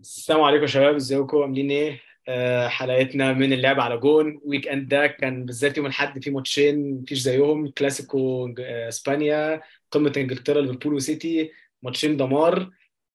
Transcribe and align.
السلام 0.00 0.40
عليكم 0.40 0.62
يا 0.62 0.66
شباب 0.66 0.94
ازيكم؟ 0.94 1.38
عاملين 1.42 1.70
إيه؟ 1.70 2.00
آه، 2.28 2.68
حلقتنا 2.68 3.32
من 3.32 3.52
اللعب 3.52 3.80
على 3.80 3.98
جون. 3.98 4.40
weekend 4.44 4.88
ده 4.88 5.06
كان 5.06 5.44
بالذات 5.44 5.76
يوم 5.76 5.86
الأحد 5.86 6.24
في 6.24 6.30
ماتشين 6.30 7.00
مفيش 7.02 7.18
زيهم. 7.18 7.68
كلاسيكو 7.70 8.46
آه، 8.58 8.88
إسبانيا 8.88 9.62
قمة 9.90 10.12
إنجلترا 10.16 10.60
ليفربول 10.60 10.94
وسيتي 10.94 11.52
ماتشين 11.82 12.16
دمار. 12.16 12.70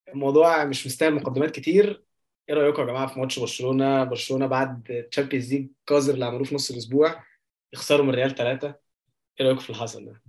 الموضوع 0.09 0.65
مش 0.65 0.87
مستاهل 0.87 1.13
مقدمات 1.13 1.51
كتير. 1.51 2.03
إيه 2.49 2.55
رأيكم 2.55 2.81
يا 2.81 2.87
جماعة 2.87 3.07
في 3.13 3.19
ماتش 3.19 3.39
برشلونة؟ 3.39 4.03
برشلونة 4.03 4.47
بعد 4.47 5.07
Champions 5.11 5.53
League 5.53 5.67
قذر 5.87 6.13
اللي 6.13 6.25
عملوه 6.25 6.43
في 6.43 6.55
نص 6.55 6.71
الأسبوع 6.71 7.23
يخسروا 7.73 8.05
من 8.05 8.15
ريال 8.15 8.35
ثلاثة 8.35 8.75
إيه 9.39 9.45
رأيكم 9.45 9.59
في 9.59 9.69
اللي 9.69 9.81
حصل 9.81 10.05
ده؟ 10.05 10.21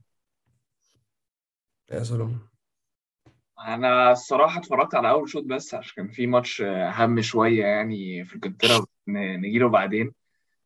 يا 1.92 2.02
سلام. 2.02 2.53
أنا 3.60 4.12
الصراحة 4.12 4.60
اتفرجت 4.60 4.94
على 4.94 5.10
أول 5.10 5.28
شوط 5.28 5.44
بس 5.44 5.74
عشان 5.74 5.92
كان 5.96 6.08
في 6.08 6.26
ماتش 6.26 6.62
أهم 6.62 7.20
شوية 7.20 7.64
يعني 7.66 8.24
في 8.24 8.34
إنجلترا 8.34 8.86
نجيله 9.08 9.68
بعدين 9.68 10.12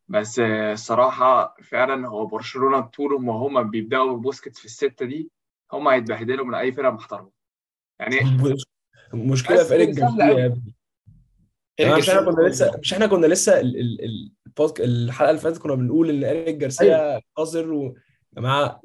بس 0.07 0.39
الصراحة 0.73 1.55
فعلا 1.63 2.07
هو 2.07 2.25
برشلونة 2.25 2.81
طول 2.81 3.21
ما 3.23 3.33
هما 3.33 3.61
بيبدأوا 3.61 4.17
ببوسكيتس 4.17 4.59
في 4.59 4.65
الستة 4.65 5.05
دي 5.05 5.31
هما 5.73 5.93
هيتبهدلوا 5.93 6.45
من 6.45 6.53
أي 6.55 6.71
فرقة 6.71 6.91
محترمة 6.91 7.31
يعني 7.99 8.15
مش- 8.43 8.65
المشكلة 9.13 9.63
في 9.63 9.73
ايريك 9.73 9.89
جارسيا. 9.89 10.25
يا 10.25 10.45
ابني 10.45 10.75
إيريك 11.79 11.91
يعني 11.91 12.01
مش 12.01 12.09
إحنا 12.09 12.31
كنا 12.31 12.47
لسه 12.47 12.71
مش 12.79 12.93
إحنا 12.93 13.07
كنا 13.07 13.25
لسه 13.27 13.59
ال... 13.59 13.79
ال... 13.79 14.31
الحلقة 14.79 15.29
اللي 15.29 15.41
فاتت 15.41 15.57
كنا 15.57 15.75
بنقول 15.75 16.09
إن 16.09 16.23
ايريك 16.23 16.55
جارسيا 16.55 17.21
قذر 17.35 17.71
و... 17.73 17.83
يا 17.85 17.93
جماعة 18.41 18.81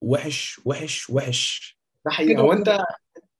وحش 0.00 0.60
وحش 0.64 1.10
وحش 1.10 1.78
ده 2.04 2.10
حقيقي 2.10 2.36
هو. 2.42 2.52
أنت 2.52 2.78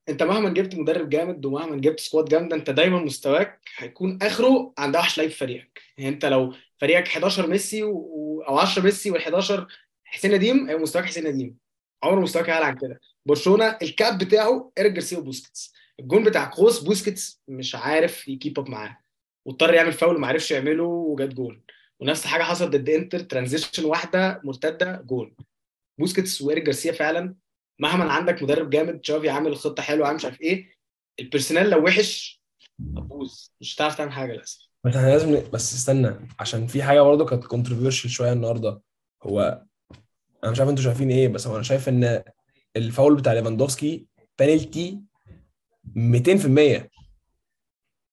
انت 0.08 0.22
مهما 0.22 0.48
جبت 0.50 0.74
مدرب 0.74 1.08
جامد 1.08 1.46
ومهما 1.46 1.76
جبت 1.76 2.00
squad 2.00 2.24
جامدة 2.24 2.56
انت 2.56 2.70
دايما 2.70 2.98
مستواك 2.98 3.60
هيكون 3.76 4.18
آخره 4.22 4.74
عند 4.78 4.96
أوحش 4.96 5.18
لعيب 5.18 5.30
في 5.30 5.36
فريقك. 5.36 5.80
يعني 5.98 6.10
انت 6.14 6.24
لو 6.24 6.54
فريقك 6.80 7.08
11 7.08 7.46
ميسي 7.46 7.82
و... 7.82 8.42
أو 8.48 8.58
10 8.58 8.82
ميسي 8.82 9.12
وال11 9.12 9.52
حسين 10.04 10.34
نديم 10.34 10.66
هيبقى 10.68 10.82
مستواك 10.82 11.04
حسين 11.04 11.28
نديم. 11.28 11.56
عمر 12.02 12.20
مستواك 12.20 12.48
هيعلى 12.50 12.64
عن 12.64 12.76
كده. 12.78 13.00
برشلونة 13.26 13.78
ال 13.82 13.91
cap 13.91 14.18
بتاعه 14.18 14.72
إيريك 14.78 14.92
جارسيا 14.92 15.18
وبوسكيتس. 15.18 15.72
الجون 16.00 16.24
بتاع 16.24 16.44
كروس 16.44 16.78
بوسكيتس 16.80 17.42
مش 17.48 17.74
عارف 17.74 18.28
يـ 18.28 18.34
keep 18.34 18.58
up 18.58 18.68
معاه. 18.68 18.98
واضطر 19.44 19.74
يعمل 19.74 19.92
فاول 19.92 20.20
ما 20.20 20.26
عرفش 20.26 20.50
يعمله 20.50 20.84
وجات 20.84 21.34
جون. 21.34 21.62
ونفس 22.00 22.24
الحاجة 22.24 22.42
حصلت 22.42 22.70
ضد 22.76 22.88
إنتر 22.90 23.20
transition 23.20 23.84
واحدة 23.84 24.40
مرتدة 24.44 25.02
جون. 25.06 25.36
بوسكيتس 25.98 26.42
وإيريك 26.42 26.64
جارسيا 26.64 26.92
فعلا 26.92 27.34
مهما 27.78 28.12
عندك 28.12 28.42
مدرب 28.42 28.70
جامد 28.70 29.00
تشافي 29.00 29.28
عامل 29.30 29.56
خطة 29.56 29.82
حلوة 29.82 30.06
عامل 30.06 30.16
مش 30.16 30.24
عارف 30.24 30.40
إيه 30.40 30.72
ال 31.20 31.25
personnel 31.25 31.70
لو 31.70 31.84
وحش 31.84 32.42
هتبوظ. 32.96 33.48
مش 33.60 33.76
هتعرف 33.76 33.96
تعمل 33.96 34.12
حاجة 34.12 34.32
للأسف. 34.32 34.68
بس 34.84 34.96
إحنا 34.96 35.08
لازم 35.08 35.50
بس 35.50 35.74
استنى 35.74 36.28
عشان 36.40 36.66
في 36.66 36.82
حاجة 36.82 37.00
برضه 37.00 37.26
كانت 37.26 37.44
controversial 37.44 38.10
شوية 38.10 38.32
النهارده. 38.32 38.82
هو 39.22 39.64
أنا 40.44 40.52
مش 40.52 40.58
عارف 40.60 40.70
أنتوا 40.70 40.84
شايفين 40.84 41.10
إيه 41.10 41.28
بس 41.28 41.46
هو 41.46 41.54
أنا 41.54 41.62
شايف 41.62 41.88
إن 41.88 42.22
الفاول 42.76 43.16
بتاع 43.16 43.32
ليفاندوفسكي 43.32 44.06
بنالتي 44.38 45.00
200% 45.96 46.90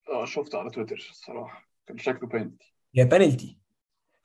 آه 0.10 0.26
شفته 0.26 0.60
على 0.60 0.70
تويتر 0.70 1.08
الصراحة. 1.10 1.70
كان 1.88 1.98
شكله 1.98 2.30
بينتي 2.30 2.74
هي 2.96 3.06
بنالتي 3.06 3.58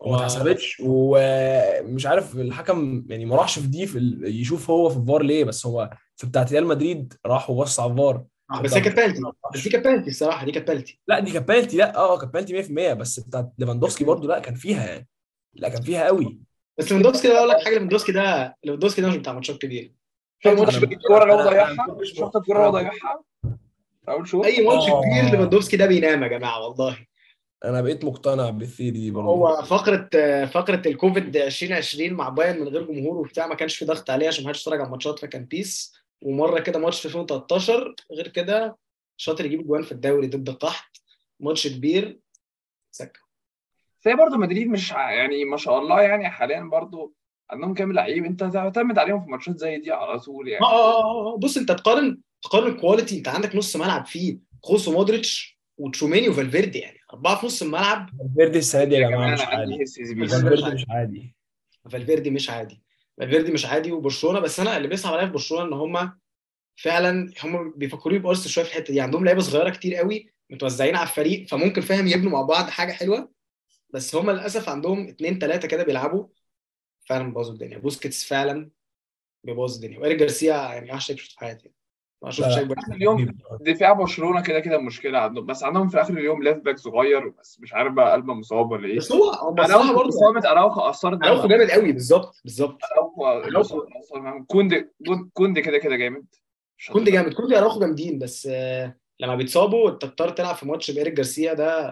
وما 0.01 0.17
اتحسبتش 0.17 0.83
ومش 0.85 2.07
عارف 2.07 2.37
الحكم 2.37 3.05
يعني 3.09 3.25
ما 3.25 3.37
راحش 3.37 3.59
في 3.59 3.67
دي 3.67 3.87
في 3.87 3.99
ال... 3.99 4.41
يشوف 4.41 4.71
هو 4.71 4.89
في 4.89 4.97
الفار 4.97 5.23
ليه 5.23 5.45
بس 5.45 5.67
هو 5.67 5.91
في 6.17 6.27
بتاعت 6.27 6.53
ريال 6.53 6.67
مدريد 6.67 7.15
راح 7.27 7.51
وبص 7.51 7.81
على 7.81 7.93
الفار. 7.93 8.25
بس 8.63 8.75
هي 8.75 8.81
كانت 8.81 9.17
بس 9.55 9.63
دي 9.63 9.71
كانت 9.71 10.09
الصراحة 10.09 10.45
دي 10.45 10.53
كانت 10.53 10.85
لا 11.07 11.21
دي 11.21 11.31
كانت 11.33 11.49
بنالتي 11.49 11.77
لا 11.77 11.97
آه 11.97 12.19
كانت 12.19 12.35
بنالتي 12.35 12.63
100% 12.93 12.95
بس 12.95 13.21
بتاعت 13.21 13.53
ليفاندوفسكي 13.59 14.05
برضو 14.05 14.29
لا 14.29 14.39
كان 14.39 14.55
فيها 14.55 14.87
يعني 14.87 15.09
لا 15.55 15.69
كان 15.69 15.83
فيها 15.83 16.05
قوي. 16.07 16.41
بس 16.79 16.85
ليفاندوفسكي 16.85 17.29
ده 17.29 17.39
أقول 17.39 17.49
لك 17.49 17.57
حاجة 17.65 17.73
ليفاندوفسكي 17.75 18.13
ده 18.13 18.57
ليفاندوفسكي 18.65 19.03
ده 19.03 19.09
مش 19.09 19.17
بتاع 19.17 19.33
ماتشات 19.33 19.59
كبيرة. 19.59 19.91
ماتش 20.47 20.77
الكوره 20.77 21.23
اللي 21.23 21.35
هو 21.35 21.51
ضيعها؟ 21.51 21.77
شفت 22.03 22.37
الكوره 22.37 22.57
اللي 22.57 22.69
هو 22.69 22.71
ضيعها؟ 22.71 23.23
اول 24.09 24.29
شوط 24.29 24.45
أي 24.45 24.67
ماتش 24.67 24.89
آه. 24.89 25.01
كبير 25.03 25.25
ليفاندوفسكي 25.25 25.77
ده 25.77 25.87
بينام 25.87 26.23
يا 26.23 26.29
جماعة 26.29 26.69
والله. 26.69 26.99
أنا 27.65 27.81
بقيت 27.81 28.05
مقتنع 28.05 28.51
بال 28.51 28.63
theory 28.63 28.99
دي 28.99 29.11
برضو 29.11 29.29
هو 29.29 29.63
فقرة 29.63 30.09
فقرة 30.47 30.83
الكوفيد 30.87 31.37
2020 31.37 32.13
مع 32.13 32.29
بايرن 32.29 32.61
من 32.61 32.69
غير 32.69 32.83
جمهور 32.83 33.17
وبتاع 33.17 33.47
ما 33.47 33.55
كانش 33.55 33.77
في 33.77 33.85
ضغط 33.85 34.11
عليه 34.11 34.29
عشان 34.29 34.45
ما 34.45 34.49
حدش 34.51 34.61
يتفرج 34.61 34.79
على 34.81 34.87
الماتشات 34.87 35.19
فكان 35.19 35.45
بيس 35.45 35.95
ومرة 36.21 36.61
كده 36.61 36.79
ماتش 36.79 37.01
في 37.01 37.07
2013 37.07 37.95
غير 38.13 38.29
كده 38.29 38.77
شاطر 39.17 39.45
يجيب 39.45 39.67
جوان 39.67 39.83
في 39.83 39.93
الدوري 39.93 40.27
ضد 40.27 40.49
القحط 40.49 41.03
ماتش 41.41 41.69
كبير. 41.69 42.21
سكه 42.91 43.21
بس 44.01 44.09
هي 44.09 44.17
برضه 44.17 44.37
مدريد 44.37 44.67
مش 44.69 44.91
يعني 44.91 45.45
ما 45.45 45.57
شاء 45.57 45.79
الله 45.79 46.03
يعني 46.03 46.31
حاليا 46.31 46.61
برضه 46.61 47.13
عندهم 47.51 47.75
كام 47.75 47.93
لعيب 47.93 48.25
انت 48.25 48.45
تعتمد 48.45 48.99
عليهم 48.99 49.25
في 49.25 49.31
ماتشات 49.31 49.59
زي 49.59 49.79
دي 49.79 49.93
على 49.93 50.21
طول 50.21 50.49
يعني. 50.49 50.65
آه 50.65 50.69
آه 50.69 51.03
آه 51.03 51.35
آه. 51.35 51.37
بص 51.37 51.57
انت 51.57 51.73
تقارن 51.73 52.21
تقارن 52.43 52.73
ال 52.73 52.79
quality 52.79 53.19
انت 53.19 53.29
عندك 53.29 53.57
نص 53.57 53.77
ملعب 53.77 54.07
فيه 54.07 54.39
كروس 54.63 54.89
ومودريتش 54.89 55.59
وتشوميني 55.79 56.29
وفالفيردي 56.29 56.79
يعني. 56.79 56.98
أربعة 57.13 57.41
في 57.41 57.47
نص 57.47 57.63
الملعب. 57.63 58.11
فالفيردي 58.19 58.59
السنة 58.59 58.85
دي 58.85 58.95
يا 58.95 59.09
جماعة 59.09 59.35
مش 59.35 59.41
عادي. 59.41 59.85
فالفيردي 59.87 60.75
مش 60.75 60.85
عادي. 60.89 61.35
فالفيردي 61.91 62.31
مش 62.31 62.51
عادي. 62.51 62.83
فالفيردي 63.19 63.53
مش 63.53 63.67
عادي 63.67 63.93
وبرشلونة 63.93 64.41
بس 64.41 64.61
أنا 64.61 64.77
اللي 64.77 64.89
بيصعب 64.89 65.15
عليا 65.15 65.27
في 65.27 65.33
برشلونة 65.33 65.65
إن 65.65 65.73
هم 65.73 66.19
فعلا 66.77 67.33
هم 67.45 67.73
بيفكروني 67.77 68.19
بارس 68.19 68.49
شوية 68.49 68.65
في 68.65 68.71
الحتة 68.71 68.93
دي. 68.93 69.01
عندهم 69.01 69.25
لعيبة 69.25 69.41
صغيرة 69.41 69.71
كتير 69.71 69.95
قوي 69.95 70.33
متوزعين 70.51 70.97
على 70.97 71.09
الفريق 71.09 71.49
فممكن 71.49 71.81
فاهم 71.81 72.07
يبنوا 72.07 72.33
مع 72.33 72.43
بعض 72.43 72.69
حاجة 72.69 72.93
حلوة. 72.93 73.33
بس 73.95 74.15
هم 74.15 74.31
للأسف 74.31 74.69
عندهم 74.69 75.09
اتنين 75.09 75.39
تلاتة 75.39 75.69
كده 75.69 75.85
بيلعبوا 75.85 76.27
فعلا 77.05 77.25
بيبوظوا 77.25 77.53
الدنيا. 77.53 77.79
بوسكيتس 77.79 78.25
فعلا 78.25 78.71
بيبوظ 79.45 79.75
الدنيا. 79.75 79.99
وإيريك 79.99 80.19
جارسيا 80.19 80.55
يعني 80.55 81.01
شايف 81.01 81.23
في 81.23 81.39
حياتي. 81.39 81.71
ما 82.23 82.31
شفتش 82.31 82.59
آخر 82.59 82.93
اليوم 82.93 83.37
دفاع 83.61 83.93
برشلونة 83.93 84.43
كده 84.43 84.61
كده 84.61 84.79
مشكلة 84.79 85.19
عندهم. 85.19 85.47
بس 85.47 85.63
عندهم 85.65 85.89
في 85.89 86.01
آخر 86.01 86.15
اليوم 86.15 86.43
left 86.43 86.61
back 86.61 86.79
صغير 86.79 87.29
بس 87.29 87.61
مش 87.61 87.75
عارف 87.75 87.93
بقى 87.93 88.13
قلبه 88.13 88.35
مصاب 88.35 88.71
ولا 88.71 88.89
إيه. 88.89 88.97
بس 88.99 89.13
هو 89.13 89.31
أراوخو 89.31 89.95
برضه 89.95 90.09
اصابه 90.09 90.51
أراوخو 90.51 90.81
اثرت 90.81 91.23
أراوخو 91.25 91.49
جامد 91.49 91.71
قوي 91.71 91.93
بالظبط 91.93 92.41
بالظبط. 92.45 92.79
اراوخو 92.93 93.83
كوندي 94.47 94.89
كوندي 95.33 95.63
كده 95.63 95.79
كده 95.79 95.97
جامد. 95.97 96.27
كوندي. 96.93 97.11
جامد. 97.11 97.35
كوندي 97.35 97.59
أراوخو 97.59 97.81
جامدين 97.81 98.19
بس 98.19 98.49
آه، 98.53 98.97
لما 99.21 99.35
بيتصابوا 99.37 99.91
أنت 99.91 100.05
بتضطر 100.05 100.31
تلعب 100.31 100.55
في 100.55 100.67
ماتش 100.69 100.91
بإيريك 100.91 101.13
جارسيا 101.15 101.55
ده 101.55 101.87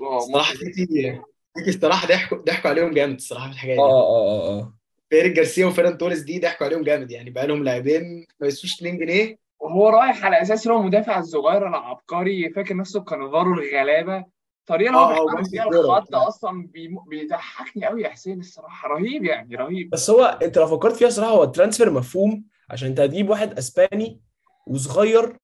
آه، 0.00 0.16
الصراحه 0.16 0.52
ماتش- 0.52 0.58
سيتي 0.58 1.20
سيتي 1.56 1.68
الصراحه 1.70 2.08
ضحكوا 2.08 2.38
ضحكوا 2.38 2.70
عليهم 2.70 2.90
جامد 2.94 3.14
الصراحة 3.14 3.46
في 3.48 3.52
الحكاية 3.52 3.78
آه 3.78 3.86
دي 3.86 3.92
آه 3.92 4.02
آه 4.02 4.60
آه. 4.60 4.74
ايريك 5.12 5.32
جارسيا 5.32 5.66
وفيران 5.66 5.98
توريس 5.98 6.20
دي 6.20 6.38
ضحكوا 6.40 6.66
عليهم 6.66 6.82
جامد. 6.82 7.10
يعني 7.10 7.30
بقى 7.30 7.46
لهم 7.46 7.64
لاعبين 7.64 8.26
ما 8.40 8.46
يسوش 8.46 8.74
2 8.74 8.98
جنيه. 8.98 9.36
وهو 9.60 9.88
رايح 9.88 10.24
على 10.24 10.42
أساس 10.42 10.66
إن 10.66 10.72
هو 10.72 10.82
مدافع 10.82 11.18
الصغير 11.18 11.68
العبقري 11.68 12.50
فاكر 12.50 12.76
نفسه 12.76 13.00
كانافارو 13.04 13.54
الغلابة. 13.54 14.24
الطريقة 14.60 14.88
اللي 14.90 14.98
هو 14.98 15.04
آه، 15.04 15.16
آه، 15.16 15.22
وماسك 15.34 15.50
فيها. 15.50 15.68
الخط 15.68 16.14
أصلا 16.14 16.68
بيضحكني 17.10 17.86
قوي 17.86 18.02
يا 18.02 18.08
حسين 18.08 18.38
الصراحة. 18.40 18.88
رهيب 18.88 19.24
يعني 19.24 19.56
رهيب. 19.56 19.90
بس 19.90 20.10
هو 20.10 20.38
أنت 20.42 20.58
لو 20.58 20.66
فكرت 20.66 20.96
فيها 20.96 21.08
صراحة 21.08 21.30
هو 21.30 21.42
ال 21.42 21.47
transfer 21.47 21.90
مفهوم 21.90 22.44
عشان 22.70 22.88
أنت 22.88 23.00
هتجيب 23.00 23.30
واحد 23.30 23.58
أسباني 23.58 24.20
وصغير 24.66 25.36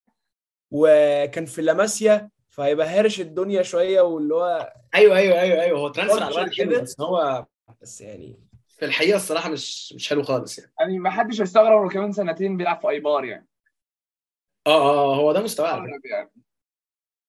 وكان 0.71 1.45
في 1.45 1.61
لاماسيا 1.61 2.29
فهيبقى 2.49 2.87
هارش 2.87 3.21
الدنيا 3.21 3.61
شوية 3.61 4.01
واللي 4.01 4.33
هو 4.35 4.73
أيوه 4.95 5.17
أيوه 5.17 5.41
أيوه 5.41 5.61
أيوه. 5.61 5.79
هو 5.79 5.87
transfer 5.87 6.23
على 6.23 6.49
كده. 6.49 6.81
بس 6.81 7.01
هو 7.01 7.45
بس 7.81 8.01
يعني 8.01 8.39
في 8.79 8.85
الحقيقة 8.85 9.15
الصراحة 9.15 9.49
مش 9.49 9.93
مش 9.93 10.09
حلو 10.09 10.23
خالص 10.23 10.59
يعني. 10.59 10.71
يعني 10.79 10.99
ما 10.99 11.09
حدش 11.09 11.41
هيستغرب 11.41 11.81
لو 11.83 11.89
كمان 11.89 12.11
سنتين 12.11 12.57
بيلعب 12.57 12.81
في 12.81 12.89
إيبار 12.89 13.25
يعني. 13.25 13.47
آه 14.67 14.69
آه 14.81 15.13
آه، 15.13 15.15
هو 15.15 15.31
ده 15.31 15.41
مستواه 15.41 15.77
يعني. 15.77 15.91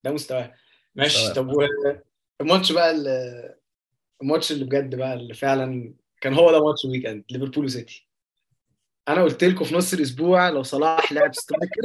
ده 0.05 0.13
مستواه. 0.13 0.55
ماشي. 0.95 1.33
طب 1.35 1.51
الماتش 2.41 2.73
بقى 2.73 2.91
ال- 2.91 3.55
الماتش 4.23 4.53
اللي 4.53 4.65
بجد 4.65 4.95
بقى 4.95 5.15
اللي 5.15 5.35
فعلا 5.35 5.95
كان 6.21 6.35
هو 6.35 6.51
ده 6.53 6.65
ماتش 6.67 6.85
weekend 6.85 7.25
ليفربول 7.31 7.65
وسيتي. 7.65 8.09
أنا 9.09 9.23
قلت 9.23 9.45
لكم 9.45 9.65
في 9.65 9.75
نص 9.75 9.93
الأسبوع 9.93 10.49
لو 10.49 10.63
صلاح 10.63 11.13
لعب 11.13 11.35
striker 11.35 11.83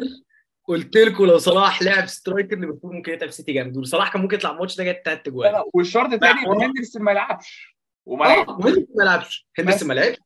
قلت 0.67 0.97
لكم 0.97 1.25
لو 1.25 1.37
صلاح 1.37 1.81
لعب 1.83 2.05
striker 2.05 2.55
ليفربول 2.59 2.95
ممكن 2.95 3.13
يتعب 3.13 3.29
سيتي 3.29 3.53
جامد. 3.53 3.77
وصلاح 3.77 4.13
كان 4.13 4.21
ممكن 4.21 4.35
يطلع 4.35 4.51
الماتش 4.51 4.75
ده 4.77 4.83
جايب 4.83 5.01
ثلاث 5.05 5.17
لا، 5.17 5.27
اجوان 5.27 5.51
لا، 5.51 5.63
والشرط 5.73 6.13
الثاني. 6.13 6.39
هندرسون 6.65 7.01
ما 7.01 7.11
يلعبش. 7.11 7.74
وما 8.05 8.25
آه 8.25 8.45
لعبش. 8.45 8.83
ما 8.95 9.03
لعبش. 9.03 9.47
هندرسون 9.59 9.77
بس. 9.79 9.83
ما 9.83 9.93
لعبش؟ 9.93 10.17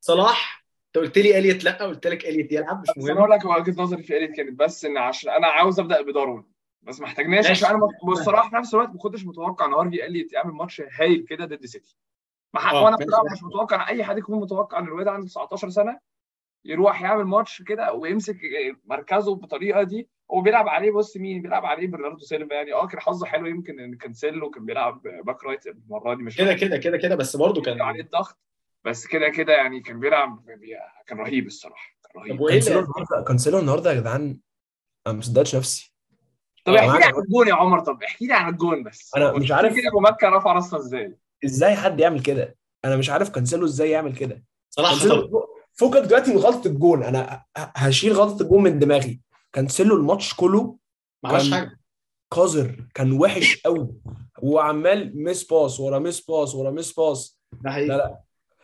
صلاح 0.00 0.66
أنت 0.86 1.04
قلت 1.04 1.18
لي 1.18 1.38
إليت 1.38 1.64
لأ 1.64 1.84
قلت 1.86 2.06
لك 2.06 2.24
إليت 2.24 2.52
يلعب 2.52 2.82
مش 2.82 2.88
بس 2.96 3.04
أنا 3.04 3.14
مهم. 3.14 3.18
أقول 3.18 3.30
لك 3.30 3.44
وجهة 3.44 3.82
نظري 3.82 4.02
في 4.02 4.16
إليت 4.16 4.36
كانت 4.36 4.58
بس 4.58 4.84
إن 4.84 4.96
عشان 4.98 5.30
أنا 5.32 5.46
عاوز 5.46 5.80
أبدأ 5.80 6.02
بداروين. 6.02 6.52
بس 6.82 7.00
ما 7.00 7.06
احتاجناش. 7.06 7.50
عشان 7.50 7.68
أنا 7.68 7.80
بصراحه 8.12 8.50
في 8.50 8.56
نفس 8.56 8.74
الوقت 8.74 8.88
ما 8.88 8.98
كنتش 8.98 9.24
متوقع 9.26 9.66
إن 9.66 9.72
هارفي 9.74 10.06
إليت 10.06 10.32
يعمل 10.32 10.52
ماتش 10.52 10.82
هايل 11.00 11.24
كده 11.28 11.44
ضد 11.44 11.66
سيتي. 11.66 11.96
ما 12.54 12.70
آه، 12.70 12.84
وأنا. 12.84 12.96
بصراحة 12.96 13.24
مش 13.32 13.42
متوقع 13.42 13.76
إن 13.76 13.94
أي 13.96 14.04
حد 14.04 14.18
يكون 14.18 14.40
متوقع 14.40 14.78
إن 14.78 14.84
الواد 14.84 15.08
عنده 15.08 15.26
19 15.26 15.68
سنة 15.70 15.98
يروح 16.66 17.02
يعمل 17.02 17.24
ماتش 17.24 17.62
كده 17.62 17.92
ويمسك 17.92 18.36
مركزه 18.84 19.34
بالطريقة 19.34 19.82
دي 19.82 20.08
هو 20.30 20.40
بيلعب 20.40 20.68
عليه 20.68 20.90
بص 20.90 21.16
مين 21.16 21.42
بيلعب 21.42 21.64
عليه 21.66 21.86
برناردو 21.86 22.18
سيلفا 22.24 22.54
يعني. 22.54 22.72
آه 22.72 22.86
كان 22.86 23.00
حظه 23.00 23.26
حلو 23.26 23.46
يمكن 23.46 23.80
إن 23.80 23.94
كانسيلو 23.96 24.50
كان 24.50 24.64
بيلعب 24.66 25.02
back 25.02 25.44
right 25.44 25.66
المرة 25.66 26.14
دي 26.14 26.22
مش 26.22 26.36
كده 26.36 26.54
كده 26.54 26.76
كده 26.76 26.96
كده 26.96 27.14
بس 27.14 27.36
برضه 27.36 27.62
كان 27.62 27.82
عليه 27.82 28.00
الضغط 28.00 28.38
بس 28.84 29.06
كده 29.06 29.28
كده 29.28 29.52
يعني 29.52 29.80
كان 29.80 30.00
بيلعب 30.00 30.44
بي- 30.46 30.76
كان 31.06 31.18
رهيب 31.18 31.46
الصراحة 31.46 31.86
كان 32.02 32.12
طب 32.22 32.28
رهيب 32.28 32.40
وإيه 32.40 32.52
كانسيلو 32.54 32.80
النهارده 32.80 33.24
كانسيلو 33.28 33.58
النهارده 33.58 33.92
يا 33.92 34.00
جدعان 34.00 34.38
أنا 35.06 35.14
ما 35.14 35.22
صدقتش 35.22 35.56
نفسي. 35.56 35.94
طب 36.64 36.74
احكي 36.74 36.98
لي 36.98 37.04
عن 37.04 37.14
الجون 37.22 37.48
يا 37.48 37.54
عمر 37.54 37.80
طب 37.80 38.02
احكي 38.02 38.26
لي 38.26 38.34
عن 38.34 38.52
الجون 38.52 38.82
بس. 38.82 39.10
أنا 39.16 39.32
مش 39.32 39.52
عارف. 39.52 39.72
كده 39.76 39.88
أبو 39.88 40.00
مكة 40.00 40.28
رفع 40.28 40.52
راسنا 40.52 40.78
إزاي. 40.78 41.16
إزاي 41.44 41.76
حد 41.76 42.00
يعمل 42.00 42.22
كده؟ 42.22 42.56
أنا 42.84 42.96
مش 42.96 43.10
عارف 43.10 43.30
كانسيلو 43.30 43.64
إزاي 43.64 43.90
يعمل 43.90 44.16
كده. 44.16 44.44
صراحة 44.70 44.94
فكك 45.76 45.96
دلوقتي 46.02 46.30
من 46.30 46.36
غلطة 46.38 46.68
الجون. 46.68 47.02
أنا 47.02 47.44
ه- 47.58 47.72
هشيل 47.76 48.12
غلطة 48.12 48.42
الجون 48.42 48.62
من 48.62 48.78
دماغي. 48.78 49.20
كانسيلو 49.52 49.96
الماتش 49.96 50.34
كله 50.34 50.76
ما 51.22 51.30
عملش 51.30 51.50
كان- 51.50 51.58
حاجة. 51.58 51.80
قذر 52.30 52.86
كان 52.94 53.12
وحش 53.12 53.60
قوي. 53.64 53.88
وعمال 54.42 55.22
miss 55.24 55.44
pass 55.44 55.80
ورا 55.80 55.98
miss 55.98 56.20
pass 56.20 56.54
ورا 56.54 56.70
miss 56.70 56.92
pass 56.92 57.38
ده 57.52 57.70
حقيقي. 57.70 57.88
لا 57.88 57.96
لا. 57.96 58.20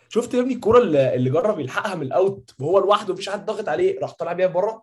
شفت 0.09 0.35
يا 0.35 0.41
ابني 0.41 0.55
الكوره 0.55 0.79
اللي, 0.79 1.14
اللي 1.14 1.31
جري 1.31 1.61
يلحقها 1.61 1.94
من 1.94 2.03
ال 2.03 2.16
out 2.16 2.55
وهو 2.61 2.79
لوحده 2.79 3.12
مفيش 3.12 3.29
حد 3.29 3.47
ضاغط 3.47 3.69
عليه 3.69 4.00
راح 4.00 4.12
طالع 4.12 4.32
بيها 4.32 4.47
بره؟ 4.47 4.82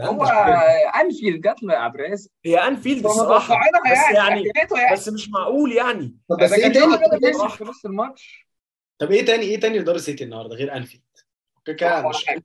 هو 0.00 0.24
انفيلد 1.00 1.40
جات 1.40 1.62
له 1.62 1.74
يا 1.74 1.78
عبد 1.78 1.94
الرازق 2.00 2.30
هي 2.44 2.58
انفيلد 2.58 3.06
الصراحة 3.06 3.54
بس 3.54 3.98
يعني 4.14 4.16
يعني 4.16 4.42
يعني. 4.76 4.92
بس 4.92 5.08
مش 5.08 5.28
معقول 5.30 5.72
يعني. 5.72 6.16
بس 6.40 6.52
إيه 6.52 6.72
تاني؟ 6.72 7.48
في 7.48 7.64
نص 7.64 7.84
الماتش. 7.84 8.47
طب 8.98 9.10
إيه 9.12 9.24
تاني 9.24 9.42
إيه 9.42 9.60
تاني 9.60 9.78
اللي 9.78 9.90
ضر 9.90 9.98
سيتي 9.98 10.24
النهارده 10.24 10.56
غير 10.56 10.76
أنفيلد؟ 10.76 11.02
ولا 11.68 12.08
مش 12.08 12.26
حاجة. 12.26 12.42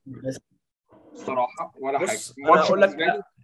الصراحه 1.13 1.73
ولا 1.79 1.99
حاجة. 1.99 2.09
أنا 2.09 2.47
الماتش 2.47 2.67
أقول 2.67 2.81
لك 2.81 2.95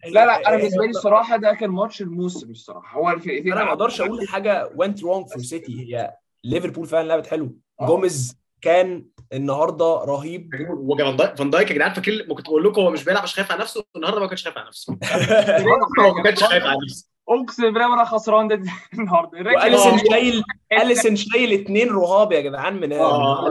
لا 0.06 0.26
لا 0.26 0.48
أنا 0.50 0.58
بالنسبة 0.58 0.84
لي 0.84 0.90
الصراحه 0.90 1.38
ده 1.38 1.54
كان 1.54 1.70
ماتش 1.70 2.02
الموسم 2.02 2.52
الصراحه 2.52 2.98
هو 3.00 3.10
الفرقتين 3.12 3.54
أنا 3.54 3.64
ما 3.64 3.70
أقدرش 3.70 4.02
أقول 4.02 4.28
حاجة 4.28 4.70
went 4.70 4.98
wrong 5.00 5.34
for 5.34 5.38
سيتي 5.42 5.80
هي 5.96 6.14
ليفربول 6.44 6.88
فعلا 6.88 7.08
لعبت 7.08 7.28
حلو. 7.28 7.56
آه. 7.82 7.88
جوميز 7.88 8.38
كان 8.62 9.06
النهارده 9.34 9.86
رهيب. 9.86 10.50
وفان 10.70 11.16
دايك 11.18 11.36
فان 11.38 11.50
دايك 11.50 11.70
يا 11.70 11.76
جدعان 11.76 11.94
فاكر 11.94 12.26
ما 12.30 12.36
كنت 12.36 12.46
بقول 12.48 12.64
لكم 12.64 12.82
هو 12.82 12.90
مش 12.90 13.04
بيلعب 13.04 13.24
عشان 13.24 13.36
خايف 13.36 13.52
على 13.52 13.62
نفسه؟ 13.62 13.84
النهارده 13.96 14.20
ما 14.20 14.28
كانش 14.28 14.44
خايف 14.44 14.58
على 14.58 14.68
نفسه. 14.68 14.94
هو 16.00 16.14
ما 16.14 16.24
كانش 16.24 16.44
خايف 16.44 16.64
على 16.64 16.78
نفسه. 16.86 17.09
أقسم 17.30 17.64
بالله 17.64 17.94
أنا 17.94 18.06
خسران 18.06 18.48
ده. 18.48 18.62
النهارده. 18.94 19.40
آه. 19.40 19.98
شايل 20.12 20.44
اليسون 20.74 21.16
شايل 21.16 21.62
اتنين 21.62 21.90
رهاب 21.90 22.31
يا 22.31 22.42
جدعان 22.42 22.80
من 22.80 22.94
آه. 22.94 23.48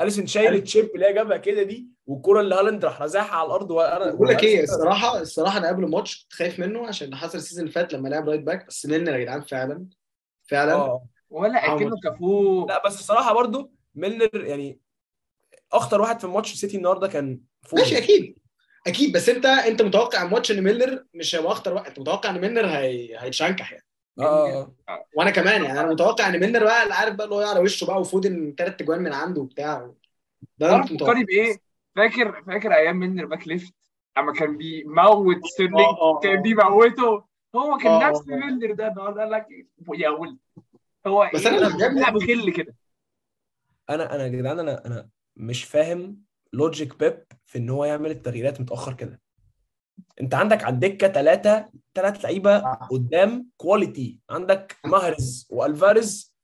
اليسون 0.00 0.26
شايل 0.26 0.54
ال 0.54 0.61
chip 0.61 0.90
اللي 0.94 1.06
هي 1.06 1.12
جابها 1.12 1.36
كده 1.36 1.62
دي 1.62 1.88
والكرة 2.06 2.40
اللي 2.40 2.54
هالاند 2.54 2.84
راح 2.84 3.02
رازعها 3.02 3.34
على 3.36 3.46
الأرض 3.46 3.70
وأنا 3.70 4.10
بقول 4.12 4.28
لك 4.28 4.44
إيه 4.44 4.62
الصراحه 4.62 5.20
الصراحة 5.20 5.58
أنا 5.58 5.68
قبل 5.68 5.84
الماتش 5.84 6.22
كنت 6.22 6.32
خايف 6.32 6.58
منه 6.58 6.86
عشان 6.86 7.04
اللي 7.04 7.16
حصل 7.16 7.38
ال 7.38 7.41
season 7.41 7.62
اللي 7.62 7.72
فات 7.72 7.92
لما 7.92 8.08
لعب 8.08 8.28
right 8.28 8.40
back 8.40 8.66
بس 8.66 8.86
ميلنر 8.86 9.12
يا 9.14 9.18
جدعان 9.18 9.40
فعلا. 9.40 9.86
فعلا. 10.42 10.72
آه. 10.74 11.06
ولا 11.30 11.74
أكنه 11.74 11.96
كافو 12.02 12.66
لا 12.66 12.86
بس 12.86 13.00
الصراحة 13.00 13.34
برضو 13.34 13.72
ميلنر 13.94 14.30
يعني 14.34 14.80
أخطر 15.72 16.00
واحد 16.00 16.20
في 16.20 16.26
ماتش 16.26 16.54
سيتي 16.54 16.76
النهارده 16.76 17.08
كان 17.08 17.40
ماشي 17.72 17.94
فودن 17.94 18.02
أكيد. 18.02 18.38
أكيد 18.86 19.16
بس 19.16 19.28
أنت 19.28 19.46
أنت 19.46 19.82
متوقع 19.82 20.22
الماتش 20.22 20.50
ان 20.50 20.64
ميلنر 20.64 21.04
مش 21.14 21.34
هيبقى 21.34 21.52
أخطر 21.52 21.74
واحد 21.74 21.86
أنت 21.86 21.98
متوقع 21.98 22.30
إن 22.30 22.40
ميلنر 22.40 22.66
هي... 22.66 23.18
هيتشنكح 23.18 23.72
يعني 23.72 23.86
آه 24.20 24.74
وأنا 25.16 25.30
كمان 25.30 25.64
يعني 25.64 25.80
أنا 25.80 25.92
متوقع 25.92 26.28
إن 26.28 26.40
ميلنر 26.40 26.64
بقى 26.64 26.82
اللي 26.82 26.94
عارف 26.94 27.14
بقى 27.14 27.24
اللي 27.24 27.36
هو 27.36 27.40
على 27.40 27.60
وشه 27.60 27.86
بقى 27.86 28.00
وفودن 28.00 28.54
ثلاث 28.58 28.80
اجوان 28.82 29.02
من 29.02 29.12
عنده 29.12 29.40
وبتاع 29.40 29.90
ده 30.58 30.66
أنا 30.66 30.76
تعرف 30.76 30.84
كنت 30.84 30.92
متوقع 30.92 31.12
فكرني 31.12 31.24
بايه؟ 31.24 31.56
فاكر 31.96 32.42
فاكر 32.46 32.74
أيام 32.74 32.96
ميلنر 32.96 33.26
back 33.26 33.48
left 33.48 33.74
اما 34.18 34.32
كان 34.32 34.56
بيموت 34.56 35.46
ستيرلينج 35.46 35.80
آه، 35.80 36.00
آه، 36.00 36.16
آه. 36.16 36.20
كان 36.20 36.42
بيموته 36.42 37.24
هو 37.56 37.78
كان 37.78 37.92
آه، 37.92 38.10
نفس 38.10 38.20
آه. 38.20 38.34
ميلنر 38.36 38.72
ده 38.74 38.88
النهارده 38.88 39.20
قال 39.22 39.30
لك 39.30 39.46
يا 39.94 40.08
ولد 40.08 40.38
هو 41.06 41.30
بس 41.34 41.46
إيه؟ 41.46 41.64
عجبني- 41.64 41.94
بيلعب 41.94 42.14
بخل 42.14 42.52
كده 42.52 42.74
أنا 43.90 44.14
أنا 44.14 44.22
يا 44.22 44.28
جدعان 44.28 44.58
أنا 44.58 44.86
أنا 44.86 45.08
مش 45.36 45.64
فاهم 45.64 46.22
logic 46.52 46.98
بيب 46.98 47.24
في 47.46 47.58
إن 47.58 47.70
هو 47.70 47.84
يعمل 47.84 48.10
التغييرات 48.10 48.60
متأخر 48.60 48.94
كده. 48.94 49.20
أنت 50.20 50.34
عندك 50.34 50.64
على 50.64 50.74
الدكة 50.74 51.08
ثلاثة 51.08 51.68
ثلاث 51.94 52.24
لعيبة 52.24 52.58
قدام 52.74 53.48
quality 53.56 54.18
عندك 54.30 54.76
ماهرز 54.84 55.46
وألفاريز 55.50 56.34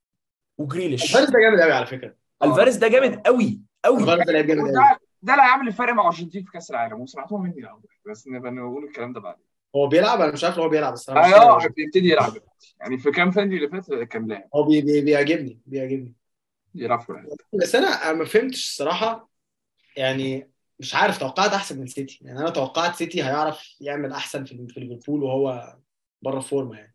وجريليش. 0.59 1.03
ألفاريز 1.03 1.31
ده 1.31 1.41
جامد 1.41 1.61
قوي 1.61 1.73
على 1.73 1.87
فكرة. 1.87 2.15
ألفاريز 2.45 2.77
ده 2.77 2.89
جامد 2.89 3.27
قوي 3.27 3.61
قوي 3.85 4.01
ألفاريز 4.01 4.27
ده 4.27 4.33
لعيب 4.33 4.47
جامد 4.47 4.61
قوي 4.61 4.73
ده 5.23 5.33
اللي 5.33 5.43
هيعمل 5.45 5.69
الفرق 5.69 5.93
مع 5.93 6.03
الارجنتين 6.03 6.45
في 6.45 6.51
كأس 6.51 6.71
العالم 6.71 7.01
وسمعتوها 7.01 7.43
مني 7.43 7.61
الأول. 7.61 7.83
بس 8.11 8.29
نبقى 8.29 8.51
نقول 8.51 8.85
الكلام 8.85 9.13
ده 9.13 9.21
بعدين. 9.21 9.45
هو 9.77 9.87
بيلعب؟ 9.87 10.21
أنا 10.21 10.33
مش 10.33 10.45
عارف 10.45 10.59
هو 10.59 10.69
بيلعب 10.69 10.93
بس 10.93 11.11
أنا 11.11 11.21
مش 11.21 11.35
آه 11.35 11.59
فاهم. 11.59 11.73
بيبتدي 11.77 12.09
يلعب. 12.09 12.31
دلوقتي. 12.31 12.77
يعني 12.81 12.99
في 12.99 13.11
كام 13.11 13.31
friendly 13.31 13.57
اللي 13.57 13.69
فات 13.69 13.93
كان 13.93 14.27
لاعب. 14.27 14.49
هو 14.55 14.63
بي 14.63 14.81
بي 14.81 15.01
بيعجبني 15.01 15.61
بيعجبني. 15.67 16.15
يلعب 16.75 17.01
في. 17.01 17.37
بس 17.53 17.75
أنا 17.75 17.89
أنا 17.89 18.13
ما 18.13 18.25
فهمتش 18.25 18.67
الصراحة 18.67 19.29
يعني 19.99 20.51
مش 20.79 20.95
عارف 20.95 21.19
توقعت 21.19 21.51
أحسن 21.53 21.81
من 21.81 21.87
سيتي. 21.87 22.19
يعني 22.23 22.39
أنا 22.39 22.51
توقعت 22.51 22.95
سيتي 22.95 23.25
هيعرف 23.25 23.77
يعمل 23.81 24.13
أحسن 24.13 24.45
في 24.45 24.67
في 24.69 24.81
ليفربول 24.81 25.23
وهو 25.23 25.77
بره 26.23 26.41
فورمة 26.41 26.77
يعني. 26.77 26.95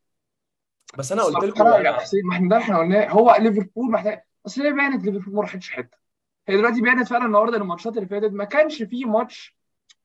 بس 0.98 1.12
أنا 1.12 1.24
قلت 1.24 1.36
لكم 1.36 1.48
الصراحة 1.48 1.80
يا 1.80 1.92
حسين 1.92 2.22
ما 2.26 2.36
إحنا 2.36 2.50
ده 2.50 2.58
إحنا 2.58 2.78
قلناه 2.78 3.10
هو 3.10 3.36
ليفربول 3.40 3.92
محتاج 3.92 4.22
اصل 4.46 4.62
هي 4.62 4.74
بانت 4.74 5.06
ليفربول 5.06 5.36
ما 5.36 5.42
راحتش 5.42 5.72
حتة؟ 5.72 5.98
هي 6.48 6.58
دلوقتي 6.58 6.82
بانت 6.82 7.08
فعلا 7.08 7.26
النهارده 7.26 7.58
الماتشات 7.58 7.98
اللي 7.98 8.08
فاتت 8.08 8.32
ما 8.32 8.44
كانش 8.44 8.84
فيه 8.84 9.06
ماتش 9.06 9.58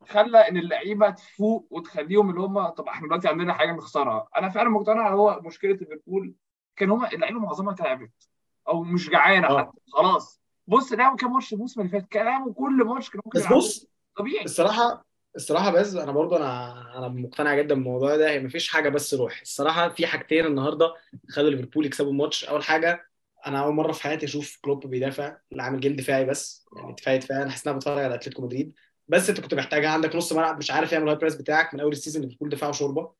خلى 0.09 0.39
إن 0.39 0.56
اللعيبة 0.56 1.11
تفوق 1.11 1.69
وتخليهم 1.71 2.31
اللي 2.31 2.41
هم 2.41 2.69
طب 2.69 2.89
إحنا 2.89 3.06
دلوقتي 3.06 3.29
عندنا 3.29 3.53
حاجة 3.53 3.73
نخسرها. 3.73 4.29
أنا 4.37 4.49
فعلا 4.49 4.69
مقتنع 4.69 5.09
هو 5.12 5.41
مشكلة 5.44 5.73
ليفربول 5.73 6.35
كان 6.77 6.91
هم 6.91 7.05
اللعيبة 7.05 7.39
معظمها 7.39 7.75
تعبت 7.75 8.29
أو 8.69 8.83
مش 8.83 9.11
جعانة 9.11 9.49
آه. 9.49 9.59
حتى 9.59 9.79
خلاص. 9.93 10.41
بص 10.69 10.93
لعبوا 10.93 11.17
كام 11.17 11.32
ماتش 11.32 11.53
الموسم 11.53 11.81
اللي 11.81 11.93
فات؟ 11.93 12.09
كلامه 12.09 12.53
كل 12.53 12.85
ماتش 12.85 13.11
كان 13.11 13.20
ممكن 13.25 13.38
بس. 13.38 13.47
بص 13.53 13.87
طبيعي. 14.17 14.44
الصراحة 14.44 15.05
الصراحة 15.37 15.70
بس 15.70 15.94
أنا 15.94 16.12
برضو 16.12 16.37
أنا 16.37 16.73
أنا 16.99 17.09
مقتنع 17.09 17.55
جدا 17.55 17.75
بالموضوع 17.75 18.17
ده. 18.17 18.31
هي 18.31 18.41
مفيش 18.41 18.69
حاجة 18.69 18.88
بس 18.88 19.15
روح. 19.15 19.41
الصراحة 19.41 19.88
في 19.88 20.06
حاجتين 20.06 20.47
النهارده 20.47 20.94
خلوا 21.29 21.50
ليفربول 21.50 21.87
يكسبوا 21.87 22.11
الماتش. 22.11 22.44
أول 22.44 22.65
حاجة 22.65 23.09
أنا 23.47 23.61
أول 23.61 23.75
مرة 23.75 23.93
في 23.93 24.03
حياتي 24.03 24.26
أشوف 24.26 24.59
كلوب 24.62 24.87
بيدافع 24.87 25.37
اللي 25.53 25.62
عامل 25.62 25.81
game 25.81 25.97
دفاعي 25.97 26.25
بس 26.25 26.67
يعني 26.76 26.93
دفاعي 26.93 27.19
دفاعي. 27.19 27.43
أنا 27.43 27.50
حاسس 27.50 27.67
إن 27.67 27.70
أنا 27.70 27.79
بتفرج 27.79 28.05
على 28.05 28.15
أتلتيكو 28.15 28.43
مدريد. 28.43 28.73
بس 29.09 29.29
أنت 29.29 29.41
كنت 29.41 29.55
محتاجها 29.55 29.91
عندك 29.91 30.17
نص 30.17 30.32
ملعب 30.32 30.59
مش 30.59 30.70
عارف 30.70 30.93
يعمل 30.93 31.05
ال 31.05 31.19
high 31.19 31.26
press 31.26 31.35
بتاعك. 31.35 31.75
من 31.75 31.81
أول 31.81 31.93
ال 31.93 31.97
season 31.97 32.23
ليفربول 32.23 32.49
دفاعه 32.49 32.69
شوربه 32.69 33.12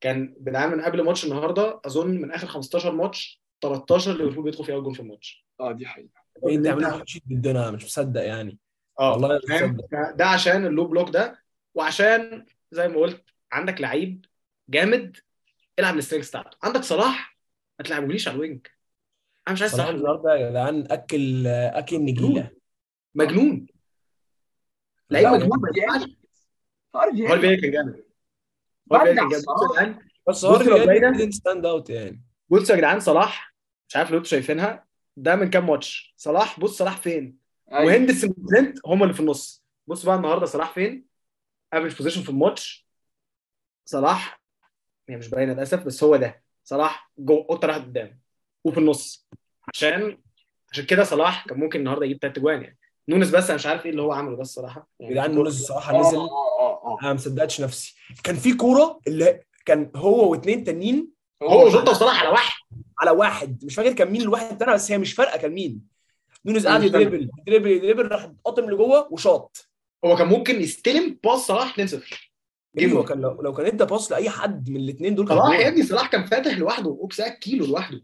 كان 0.00 0.34
بنعمل 0.40 0.76
من 0.76 0.82
قبل 0.84 1.02
ماتش 1.04 1.24
النهارده 1.24 1.80
أظن 1.84 2.10
من 2.20 2.32
آخر 2.32 2.46
15 2.46 2.92
ماتش 2.92 3.42
13 3.60 4.12
ليفربول 4.12 4.44
بيدخل 4.44 4.64
فيه 4.64 4.72
أول 4.74 4.82
جول 4.84 4.94
في 4.94 5.00
الماتش. 5.00 5.46
آه 5.60 5.72
دي 5.72 5.86
حقيقة. 5.86 6.20
أنت- 6.40 6.74
clean 6.74 7.06
sheet 7.06 7.22
أنا 7.46 7.70
مش 7.70 7.84
مصدق 7.84 8.22
يعني. 8.24 8.58
آه 9.00 9.12
والله 9.12 9.40
مصدق. 9.50 9.86
ده 10.14 10.26
عشان 10.26 10.66
ال 10.66 10.71
low 10.71 10.86
block 10.86 11.10
ده. 11.10 11.42
وعشان 11.74 12.46
زي 12.70 12.88
ما 12.88 12.96
قلت 12.96 13.24
عندك 13.52 13.80
لعيب 13.80 14.24
جامد 14.68 15.16
العب 15.78 15.98
ال 15.98 16.01
strengths 16.01 16.28
بتاعته. 16.28 16.56
عندك 16.62 16.80
صلاح 16.82 17.36
ما 17.78 17.84
تلعبوليش 17.84 18.28
على 18.28 18.34
ال 18.34 18.39
wing. 18.39 18.66
أنا 19.48 19.52
مش 19.54 19.60
عايز 19.62 19.72
صلاح 19.72 19.88
النهارده 19.88 20.34
يا 20.34 20.50
جدعان 20.50 20.86
أكل 20.90 21.46
أكل 21.46 21.96
نجيله 22.04 22.50
مجنون. 23.14 23.66
لعيب 25.10 25.26
مجنون. 25.28 25.60
هو 26.96 27.34
الفريق 27.34 27.60
كان 27.60 27.70
جامد. 27.70 28.04
بس 30.28 30.44
هو 30.44 30.58
stand 31.30 31.66
out 31.66 31.90
يعني. 31.90 32.22
بصوا 32.48 32.74
يا 32.74 32.80
جدعان 32.80 33.00
صلاح 33.00 33.54
مش 33.88 33.96
عارف 33.96 34.10
لو 34.10 34.16
أنتوا 34.16 34.30
شايفينها 34.30 34.86
ده 35.20 35.36
من 35.36 35.50
كام 35.50 35.66
ماتش؟ 35.66 36.14
صلاح 36.16 36.60
بص 36.60 36.78
صلاح 36.78 36.96
فين؟ 36.96 37.36
أيوة. 37.72 37.84
وهندسون 37.84 38.34
وترينت 38.38 38.78
هم 38.86 39.02
اللي 39.02 39.14
في 39.14 39.20
النص. 39.20 39.64
بص 39.86 40.06
بقى 40.06 40.16
النهارده 40.16 40.46
صلاح 40.46 40.72
فين؟ 40.74 41.04
average 41.72 41.96
position 41.96 42.22
في 42.22 42.28
الماتش. 42.28 42.86
صلاح 43.84 44.40
هي 45.08 45.16
مش 45.16 45.28
باينة 45.28 45.52
للأسف 45.52 45.84
بس 45.84 46.04
هو 46.04 46.16
ده. 46.16 46.42
صلاح 46.64 47.10
جو 47.18 47.42
قطة 47.42 47.68
راحت 47.68 47.80
قدام. 47.80 48.20
وفي 48.64 48.78
النص. 48.80 49.28
عشان 49.74 50.18
عشان 50.72 50.84
كده 50.86 51.04
صلاح 51.04 51.46
كان 51.46 51.58
ممكن 51.60 51.78
النهارده 51.78 52.04
يجيب 52.04 52.18
ثلاث 52.18 52.38
أجوان 52.38 52.62
يعني. 52.62 52.78
نونز 53.08 53.30
بس 53.30 53.44
أنا 53.44 53.54
مش 53.54 53.66
عارف 53.66 53.84
إيه 53.84 53.90
اللي 53.90 54.02
هو 54.02 54.12
عمله 54.12 54.36
ده 54.36 54.42
الصراحه 54.42 54.88
يا 55.00 55.04
يعني 55.04 55.14
جدعان 55.14 55.34
نونز 55.34 55.60
الصراحه 55.60 56.00
نزل. 56.00 56.16
آه 56.16 56.58
آه 56.60 56.82
آه 56.84 56.98
أنا 57.00 57.08
ما 57.08 57.14
مصدقتش 57.14 57.60
نفسي. 57.60 57.94
كان 58.24 58.36
في 58.36 58.54
كورة 58.56 59.00
اللي 59.06 59.40
كان 59.66 59.90
هو 59.96 60.30
واثنين 60.30 60.64
تانيين 60.64 61.19
هو 61.42 61.66
وجوتا 61.66 61.90
وصلاح 61.90 62.20
على 62.20 62.28
واحد. 62.28 62.60
على 62.98 63.10
واحد. 63.10 63.64
مش 63.64 63.74
فاكر 63.74 63.92
كان 63.92 64.10
مين 64.10 64.22
الواحد 64.22 64.52
التاني 64.52 64.72
بس 64.74 64.92
هي 64.92 64.98
مش 64.98 65.12
فارقة 65.12 65.38
كان 65.38 65.52
مين. 65.52 65.80
نونز 66.46 66.66
قعد. 66.66 66.82
يدريبل 66.82 67.30
يدريبل 67.46 67.70
يدريبل 67.70 68.08
راح 68.08 68.30
قاطم 68.44 68.70
لجوه 68.70 69.12
وشاط. 69.12 69.68
هو 70.04 70.16
كان 70.16 70.26
ممكن 70.28 70.60
يستلم 70.60 71.18
باس 71.24 71.38
صلاح 71.38 71.80
2-0 71.80 72.30
game 72.78 72.90
أيوه 72.90 73.04
كان 73.04 73.20
لو, 73.20 73.42
لو 73.42 73.52
كان 73.52 73.66
ادى 73.66 73.84
باص 73.84 74.12
لأي 74.12 74.30
حد 74.30 74.70
من 74.70 74.76
الاثنين 74.76 75.14
دول 75.14 75.28
صلاح. 75.28 75.58
يا 75.60 75.68
ابني 75.68 75.82
صلاح 75.82 76.06
كان 76.10 76.24
فاتح 76.26 76.58
لوحده. 76.58 76.90
exactly 76.90 77.66
لوحده. 77.66 78.02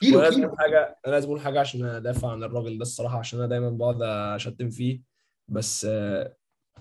كيلو 0.00 0.30
كيلو. 0.30 0.56
حاجة 0.56 0.98
أنا 1.06 1.12
لازم 1.12 1.28
أقول 1.28 1.40
حاجة 1.40 1.60
عشان 1.60 1.84
ادافع 1.84 2.30
عن 2.30 2.42
الراجل 2.44 2.78
ده 2.78 2.82
الصراحة 2.82 3.18
عشان 3.18 3.38
أنا 3.38 3.48
دايما 3.48 3.70
بقعد 3.70 4.02
أشتم 4.34 4.70
فيه. 4.70 5.00
بس 5.48 5.86
آه، 5.90 6.36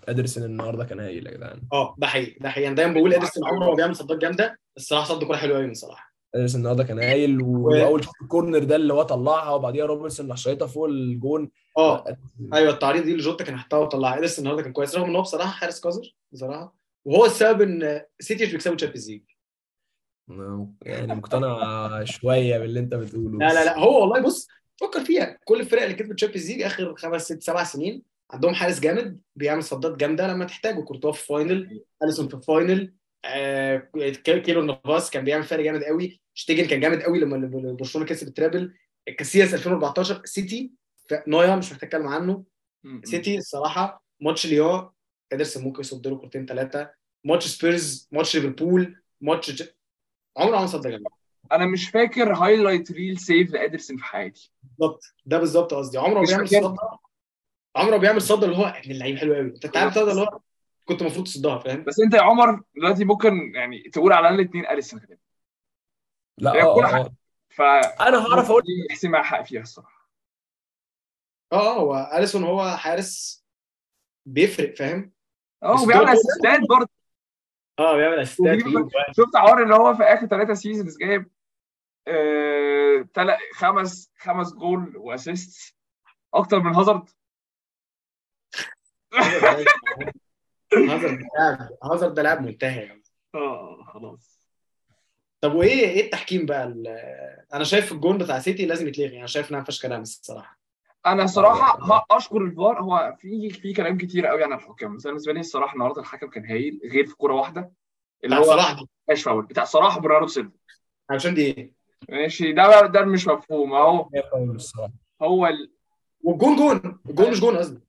ادرسون 0.08 0.44
النهارده 0.44 0.86
كان 0.86 1.00
هايل 1.00 1.28
يا 1.28 1.32
جدعان. 1.32 1.62
آه 1.74 1.96
ده 1.98 2.08
حقيقي 2.08 2.40
ده 2.40 2.50
حقيقي. 2.50 2.68
أنا 2.68 2.76
دايما 2.76 2.94
بقول 2.94 3.14
ادرسون 3.14 3.48
عمره 3.48 3.70
ما 3.70 3.76
بيعمل 3.76 3.96
صدات 3.96 4.18
جامدة 4.18 4.60
الصراحه 4.78 5.06
صد 5.06 5.24
كورة 5.24 5.38
حلوة 5.38 5.58
قوي 5.58 5.68
من 5.68 5.74
صلاح 5.74 6.14
ادرسون 6.36 6.60
النهارده 6.60 6.84
كان 6.84 7.00
هايل 7.00 7.42
وأول 7.44 8.04
شوط 8.04 8.14
ال 8.22 8.28
corner 8.28 8.64
ده 8.64 8.76
اللي 8.76 8.94
هو 8.94 9.02
طلعها 9.04 9.54
وبعديها 9.54 9.86
روبرتسون 9.86 10.30
راح 10.30 10.38
شايطها 10.38 10.68
فوق 10.68 10.86
الجون. 10.86 11.52
آه 11.78 12.04
أيوه 12.54 12.74
التعريض 12.74 13.04
دي 13.04 13.12
اللي 13.12 13.24
جوتا 13.24 13.44
كان 13.44 13.58
حطها 13.58 13.80
وطلعها. 13.80 14.18
ادرسون 14.18 14.40
النهارده 14.40 14.64
كان 14.64 14.74
كويس 14.74 14.96
رغم 14.96 15.10
إن 15.10 15.16
هو 15.16 15.22
بصراحة 15.22 15.52
حارس 15.52 15.80
قذر 15.80 16.16
بصراحة. 16.32 16.76
وهو 17.06 17.26
السبب 17.26 17.62
إن 17.62 18.02
سيتي 18.20 18.46
مش 18.46 18.52
بيكسبوا 18.52 18.76
Champions 18.76 19.10
League. 19.10 19.22
يعني 20.82 21.16
مقتنع 21.16 22.04
شوية 22.04 22.58
باللي 22.58 22.80
أنت 22.80 22.96
بتقوله. 22.96 23.38
لا 23.40 23.54
لا 23.54 23.66
لا 23.66 23.80
هو 23.80 24.02
والله 24.02 24.22
بص 24.22 24.48
فكر 24.82 25.04
فيها. 25.04 25.40
كل 25.46 25.60
الفرق 25.60 25.82
اللي 25.82 25.94
كسبت 25.94 26.14
Champions 26.14 26.52
League 26.52 26.62
آخر 26.62 26.96
خمس 26.96 27.24
ست 27.24 27.42
سبع 27.42 27.64
سنين 27.64 28.09
عندهم 28.32 28.54
حارس 28.54 28.80
جامد 28.80 29.22
بيعمل 29.36 29.64
صدات 29.64 29.98
جامدة 29.98 30.28
لما 30.28 30.46
تحتاجه. 30.46 30.82
كورتوا 30.82 31.12
في 31.12 31.26
final 31.26 31.84
أليسون 32.04 32.28
في 32.28 32.42
final 32.48 32.94
آه 33.26 33.90
كيلور 34.24 34.62
نافاس 34.62 35.10
كان 35.10 35.24
بيعمل 35.24 35.44
فرق 35.44 35.64
جامد 35.64 35.84
قوي. 35.84 36.22
شتيجن 36.34 36.66
كان 36.66 36.80
جامد 36.80 37.02
قوي 37.02 37.20
لما 37.20 37.74
برشلونة 37.74 38.08
كسب 38.08 38.28
ال 38.28 38.33
treble. 38.33 38.74
كاسياس 39.18 39.54
2014 39.54 40.22
سيتي 40.26 40.72
نوير 41.28 41.56
مش 41.56 41.72
محتاج 41.72 41.90
أتكلم 41.90 42.08
عنه. 42.08 42.44
سيتي 43.04 43.38
الصراحة 43.38 44.04
ماتش 44.20 44.48
ليون 44.48 44.90
إدرسون 45.32 45.64
ممكن 45.64 45.80
يصد 45.80 46.08
له 46.08 46.18
كورتين 46.18 46.46
ثلاثة 46.46 46.92
ماتش 47.24 47.48
سبيرز 47.48 48.10
ماتش 48.12 48.36
ليفربول 48.36 49.02
ماتش 49.22 49.64
عمره 50.38 50.58
ما 50.60 50.66
صد 50.66 50.88
جامد. 50.88 51.04
أنا 51.52 51.66
مش 51.66 51.90
فاكر 51.90 52.34
highlight 52.34 52.92
reel 52.92 53.20
save 53.20 53.52
لإدرسون 53.52 53.98
في 53.98 54.04
حياتي. 54.04 54.52
بالظبط. 54.64 55.04
ده 55.26 55.38
بالظبط 55.38 55.74
قصدي. 55.74 55.98
عمره 55.98 56.20
ما 56.20 56.26
بيعمل 56.26 56.48
فاكر. 56.48 56.76
عمره 57.76 57.92
ما 57.92 57.98
بيعمل 57.98 58.22
صد 58.22 58.44
اللي 58.44 58.58
هو 58.58 58.66
ابن 58.66 58.92
اللعيب 58.92 59.18
حلو 59.18 59.34
قوي 59.34 59.54
أنت 59.66 59.78
عارف 59.78 59.98
الصد 59.98 60.10
اللي 60.10 60.22
هو 60.22 60.40
كنت 60.86 61.02
المفروض 61.02 61.26
تصدها 61.26 61.60
فاهم؟ 61.60 61.84
بس 61.84 62.00
أنت 62.00 62.14
يا 62.14 62.22
عمر 62.22 62.62
دلوقتي 62.76 63.06
ممكن 63.06 63.52
يعني 63.56 63.90
تقول 63.90 64.14
على 64.14 64.30
الأقل 64.30 64.42
اثنين 64.42 64.66
اليسون 64.66 65.00
كده 65.00 65.20
لا 66.38 66.62
آه 66.62 66.76
كل 66.76 66.86
آه،. 66.86 66.98
آه. 66.98 67.14
ف 67.50 67.62
أنا 68.02 68.18
هعرف 68.18 68.50
أقول 68.50 68.62
دي 68.62 68.88
يحسب 68.90 69.10
معاه 69.10 69.24
حق 69.24 69.42
فيها 69.42 69.62
الصراحة. 69.62 70.10
آه 71.54 71.76
آه 71.76 71.80
هو 71.80 72.12
أليسون 72.18 72.44
هو 72.44 72.78
حارس 72.78 73.46
بيفرق 74.26 74.76
فاهم؟ 74.76 75.12
آه 75.64 75.74
بس 75.74 75.82
وبيعمل 75.82 76.10
اسيستات 76.10 76.60
برضه. 76.70 76.90
آه 77.80 77.98
بيعمل 77.98 78.20
اسيستات. 78.20 78.60
شفت 79.18 79.36
عمر 79.36 79.64
اللي 79.64 79.76
هو 79.76 79.96
في 79.96 80.04
آخر 80.04 80.28
ثلاثة 80.28 80.54
seasons 80.54 80.98
جايب 80.98 81.32
آه... 82.08 83.08
تل... 83.14 83.30
خمس 83.54 84.12
خمس 84.18 84.54
goal 84.54 84.98
و 84.98 85.09
assist 85.09 85.76
أكتر 86.34 86.60
من 86.60 86.76
هازارد؟ 86.76 87.10
هازارد 90.74 91.20
ده 91.20 91.28
لاعب 91.38 91.70
هازارد 91.84 92.14
ده 92.14 92.22
لاعب 92.22 92.42
منتهي. 92.42 92.82
يعني. 92.86 93.04
آه 93.36 93.84
خلاص. 93.94 94.40
طب 95.42 95.56
وإيه 95.56 95.88
إيه 95.90 96.06
التحكيم 96.06 96.46
بقى؟ 96.46 96.64
ال- 96.64 96.88
أنا 97.54 97.64
شايف 97.64 97.92
الجون 97.92 98.18
بتاع 98.18 98.40
سيتي 98.40 98.66
لازم 98.66 98.88
يتلغي. 98.88 99.18
أنا 99.20 99.28
شايف 99.28 99.50
إنها 99.50 99.60
ما 99.60 99.66
فيهاش 99.66 99.82
كلام 99.82 100.02
الصراحة. 100.02 100.60
أنا 101.06 101.26
صراحة 101.26 102.06
أشكر 102.12 102.38
الفار. 102.38 102.82
هو 102.82 103.16
في 103.20 103.50
في 103.50 103.74
كلام 103.74 103.98
كتير 103.98 104.26
قوي 104.26 104.44
عن 104.44 104.54
الحكام. 104.54 104.96
بس 104.96 105.06
أنا 105.06 105.14
بالنسبة 105.14 105.34
لي 105.34 105.40
الصراحة 105.40 105.74
النهارده 105.74 106.02
الحكم 106.02 106.28
كان 106.30 106.46
هايل 106.46 106.82
غير 106.92 107.06
في 107.06 107.16
كورة 107.16 107.34
واحدة. 107.34 107.72
اللي 108.24 108.36
بتاع 108.36 108.48
هو 108.48 108.52
صلاح. 108.54 108.84
مش 109.12 109.24
فاول. 109.24 109.46
بتاع 109.46 109.64
صلاح 109.64 110.00
برناردو 110.00 110.28
سيلفا. 110.28 110.52
عشان 111.10 111.34
دي 111.34 111.42
إيه. 111.46 111.74
ماشي. 112.10 112.52
ده 112.52 112.86
ده 112.86 113.02
مش 113.06 113.28
مفهوم 113.28 113.74
أهو. 113.74 114.10
هو 115.22 115.48
ال... 115.48 115.72
والجون 116.24 116.56
جون. 116.56 117.00
الجون 117.10 117.32
مش 117.32 117.40
جون 117.40 117.58
قصدي. 117.58 117.82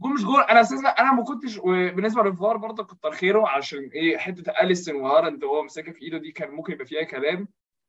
جول 0.00 0.12
مش 0.14 0.24
جول 0.24 0.40
أنا 0.40 0.60
أساسا 0.60 0.88
أنا 0.88 1.12
ما 1.12 1.24
كنتش 1.24 1.58
وبالنسبة 1.58 2.22
للفار 2.22 2.56
برضه 2.56 2.84
كتر 2.84 3.10
خيره 3.10 3.48
عشان 3.48 3.78
إيه 3.94 4.16
حتة 4.18 4.50
أليسون 4.62 4.94
وهالاند 4.94 5.44
وهو 5.44 5.62
ماسكها 5.62 5.92
في 5.92 6.02
إيده 6.02 6.18
دي 6.18 6.32
كان 6.32 6.50
ممكن 6.50 6.72
يبقى 6.72 6.86
فيها 6.86 7.02
كلام. 7.02 7.48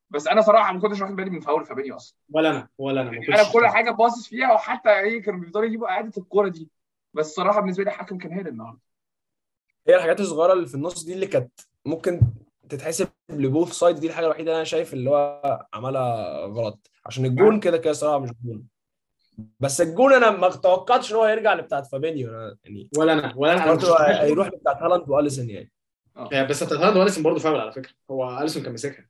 بس 0.10 0.28
أنا 0.28 0.42
صراحة 0.42 0.74
ما 0.74 0.80
كنتش 0.80 1.02
واخد 1.02 1.16
بالي 1.16 1.30
من 1.30 1.40
فاول 1.40 1.66
فابينيو 1.66 1.96
أصلا. 1.96 2.18
ولا 2.34 2.50
أنا 2.50 2.68
ولا 2.78 3.02
أنا 3.02 3.12
ما 3.12 3.18
أنا 3.18 3.52
كل 3.54 3.68
حاجة 3.68 3.92
باصص 3.92 4.28
فيها 4.28 4.54
وحتى 4.54 4.90
إيه 5.00 5.22
كانوا 5.22 5.40
بيفضلوا 5.40 5.66
يجيبوا 5.66 5.88
إعادة 5.90 6.12
الكورة 6.18 6.48
دي. 6.48 6.70
بس 7.14 7.36
صراحة 7.36 7.60
بالنسبة 7.62 7.84
لي 7.84 7.90
الحكم 7.90 8.18
كان 8.18 8.32
هايل 8.32 8.48
النهارده. 8.48 8.80
هي 9.88 9.96
الحاجات 9.96 10.20
الصغيرة 10.20 10.54
اللي 10.54 10.68
في 10.68 10.76
النص 10.76 11.04
دي 11.04 11.14
اللي 11.14 11.28
كانت 11.28 11.60
ممكن 11.86 12.22
تتحسب 12.70 13.08
ل 13.30 13.38
both 13.38 13.72
sides 13.72 13.96
دي 13.96 14.08
الحاجة 14.08 14.26
الوحيدة 14.26 14.44
اللي 14.52 14.56
أنا 14.56 14.64
شايف 14.64 14.94
اللي 14.94 15.10
هو 15.10 15.66
عملها 15.74 16.46
غلط. 16.46 16.92
عشان 17.06 17.26
الجون 17.26 17.60
كده 17.60 17.78
كده 17.78 17.94
صراحة 17.94 18.20
مش 18.20 18.30
جون. 18.46 18.68
بس 19.60 19.82
الجون 19.82 20.14
أنا 20.14 20.32
ما 20.32 20.50
توقعتش 20.50 21.12
ان 21.12 21.18
هو 21.18 21.28
يرجع 21.28 21.54
لبتاعت 21.54 21.88
فابينيو 21.88 22.32
يعني 22.64 22.90
ولا 22.98 23.14
أنا 23.14 23.34
ولا 23.36 23.54
أنا, 23.54 23.64
أنا 23.64 23.74
برضه 23.74 23.98
هيروح 24.00 24.48
لبتاعت 24.48 24.78
هالاند 24.82 25.10
واليسون 25.10 25.50
يعني 25.50 25.72
آه، 26.18 26.44
بس 26.44 26.64
بتاعت 26.64 26.80
هالاند 26.80 26.98
واليسون 26.98 27.24
برضه 27.24 27.40
فاول 27.40 27.60
على 27.60 27.72
فكره 27.72 27.92
هو 28.12 28.40
اليسون 28.40 28.64
كان 28.64 28.72
ماسكها 28.72 29.08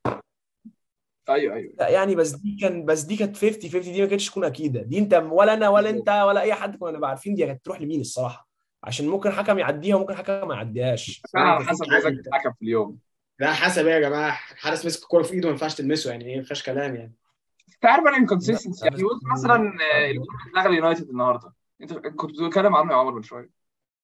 أيوه 1.28 1.54
أيوه 1.54 1.72
لا 1.78 1.88
يعني 1.88 2.14
بس 2.14 2.30
دي 2.30 2.56
كان 2.60 2.84
بس 2.84 3.02
دي 3.02 3.16
كانت 3.16 3.36
50 3.36 3.70
50 3.70 3.92
دي 3.92 4.02
ما 4.02 4.06
كانتش 4.06 4.30
تكون 4.30 4.44
اكيده 4.44 4.82
دي 4.82 4.98
انت 4.98 5.14
ولا 5.30 5.54
أنا 5.54 5.68
ولا 5.68 5.90
انت 5.90 6.08
ولا 6.08 6.40
اي 6.40 6.54
حد 6.54 6.76
كنا 6.76 6.90
نبقى 6.90 7.10
عارفين 7.10 7.34
دي 7.34 7.46
كانت 7.46 7.64
تروح 7.64 7.80
لمين 7.80 8.00
الصراحه 8.00 8.48
عشان 8.84 9.08
ممكن 9.08 9.30
حكم 9.30 9.58
يعديها 9.58 9.96
وممكن 9.96 10.14
حكم 10.14 10.48
ما 10.48 10.54
يعديهاش 10.54 11.22
على 11.34 11.64
حسب 11.64 11.84
مزاج 11.88 12.12
الحكم 12.12 12.52
في 12.52 12.62
اليوم 12.62 12.98
ده 13.40 13.52
حسب 13.52 13.86
إيه 13.86 13.94
يا 13.94 14.00
جماعة 14.00 14.30
حارس 14.32 14.86
مسك 14.86 15.02
الكوره 15.02 15.22
في 15.22 15.32
ايده 15.32 15.46
ما 15.46 15.52
ينفعش 15.52 15.74
تلمسه 15.74 16.10
يعني 16.10 16.24
إيه 16.24 16.36
ما 16.36 16.42
فيهاش 16.42 16.62
كلام 16.62 16.96
يعني 16.96 17.14
انت 17.74 17.84
عارف 17.86 18.06
أنا 18.06 18.16
inconsistency 18.16 18.86
يعني 18.86 19.02
قلت 19.02 19.22
مثلا 19.32 19.56
آه، 19.56 20.10
الجول 20.10 20.26
اللي 20.46 20.60
لغى 20.60 20.68
اليونايتد 20.68 21.08
النهارده. 21.08 21.52
أنت 21.82 21.92
كنت 21.92 22.30
بتتكلم 22.30 22.74
عنه 22.74 22.92
يا 22.92 22.96
عمر 22.96 23.14
من 23.14 23.22
شوية. 23.22 23.50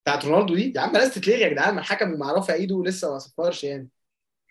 بتاعت 0.02 0.24
رونالدو 0.24 0.54
دي؟ 0.54 0.72
يا 0.76 0.80
عم 0.80 0.92
لازم 0.92 1.10
تتلغي 1.20 1.40
يا 1.40 1.48
جدعان 1.48 1.74
ما 1.74 1.80
الحكم 1.80 2.18
مع 2.18 2.32
رافع 2.32 2.54
إيده 2.54 2.82
لسه 2.84 3.12
ما 3.12 3.18
صفرش 3.18 3.64
يعني. 3.64 3.88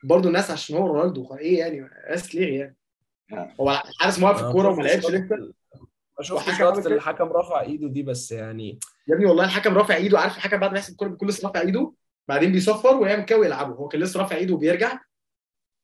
برضه 0.03 0.27
الناس 0.27 0.51
عشان 0.51 0.77
هو 0.77 0.88
رونالدو 0.88 1.36
إيه 1.36 1.60
يعني؟ 1.60 1.89
لازم 2.10 2.27
تتلغي 2.27 2.55
يعني. 2.55 2.77
هو 3.62 3.84
الحارس 3.89 4.20
موقف 4.20 4.43
الكوره 4.43 4.70
وما 4.70 4.84
لعبش 4.84 5.05
لسه؟ 5.05 5.53
ما 6.20 6.24
شفتش 6.24 6.62
لقطه. 6.62 6.88
الحكم 6.88 7.25
رفع 7.27 7.62
إيده 7.62 7.88
دي 7.88 8.03
بس 8.03 8.32
يعني 8.32 8.79
يا 9.08 9.15
ابني 9.15 9.25
والله 9.25 9.46
الحكم 9.46 9.77
رافع 9.77 9.96
إيده 9.96 10.20
عارف 10.20 10.38
الحكم 10.38 10.58
بعد 10.58 10.72
ما 10.72 10.77
يحسب 10.77 10.91
الكوره 10.91 11.10
بيكون 11.10 11.27
لسه 11.27 11.48
رافع 11.48 11.62
إيده؟ 11.62 11.93
بعدين 12.27 12.51
بيصفر 12.51 12.96
ويعمل 12.96 13.25
كده 13.25 13.39
ويلعبه. 13.39 13.75
هو 13.75 13.88
كان 13.88 14.01
لسه 14.01 14.20
رافع 14.20 14.36
إيده 14.36 14.53
وبيرجع 14.53 15.00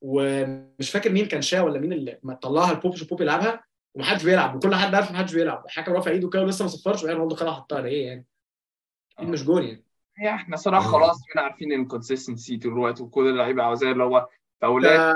ومش 0.02 0.92
فاكر 0.92 1.12
مين 1.12 1.26
كان 1.26 1.42
شا 1.42 1.62
ولا 1.62 1.80
مين 1.80 1.94
اللي 1.94 2.20
ما 2.24 2.34
طلعها 2.34 2.74
لبوب 2.74 2.96
بوب 3.10 3.22
يلعبها 3.22 3.64
ومحدش 3.94 4.24
بيلعب 4.24 4.56
وكل 4.56 4.76
حد 4.76 4.96
عارف 4.96 5.12
محدش 5.12 5.34
بيلعب. 5.34 5.66
الحكم 5.66 5.94
رافع 5.94 6.12
إيده 6.12 6.30
كده 6.30 6.42
ولسه 6.42 6.64
ما 6.64 6.70
صفرش 6.70 7.00
وبعدين 7.04 7.18
رونالدو 7.18 7.36
خدها 7.36 7.52
حطها 7.52 7.86
إيه 7.86 8.08
يعني؟ 8.08 8.26
أكيد 9.18 9.30
مش 9.30 9.44
جول 9.44 9.66
يعني. 9.66 9.84
هي 10.18 10.30
إحنا 10.30 10.56
صراحة 10.58 10.88
آه. 10.88 10.92
خلاص 10.92 11.22
بقينا 11.26 11.48
عارفين 11.48 11.72
ال 11.72 11.78
inconsistency 11.78 12.58
طول 12.58 12.74
الوقت 12.74 13.02
وكل 13.02 13.28
اللعيبة 13.28 13.64
عاوزاه 13.64 13.92
اللي 13.92 14.04
هو 14.04 14.30
فاولات 14.62 15.16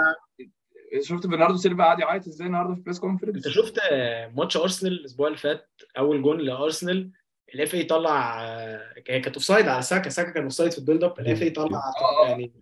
شفت 1.01 1.27
برناردو 1.27 1.57
سيلفا 1.57 1.83
قاعد 1.83 1.99
يعيط 1.99 2.27
إزاي 2.27 2.47
النهارده 2.47 2.75
في 2.75 2.81
press 2.81 2.95
conference 2.95 3.47
شفت 3.47 3.79
ماتش 4.35 4.57
أرسنال 4.57 4.93
الأسبوع 4.93 5.27
اللي 5.27 5.37
فات؟ 5.37 5.69
أول 5.97 6.21
جون 6.21 6.37
لأرسنال. 6.37 7.11
ال 7.55 7.73
FA 7.75 7.83
طلع 7.83 8.43
هي 9.09 9.19
كانت 9.19 9.35
offside 9.35 9.67
على 9.67 9.81
ساكا. 9.81 10.09
ساكا 10.09 10.31
كان 10.31 10.43
offside 10.43 10.71
في 10.71 10.77
ال 10.77 11.03
build-up 11.03 11.19
ال 11.19 11.41
FA 11.41 11.49
طلع 11.49 11.79
آه. 11.79 12.27
يعني 12.27 12.53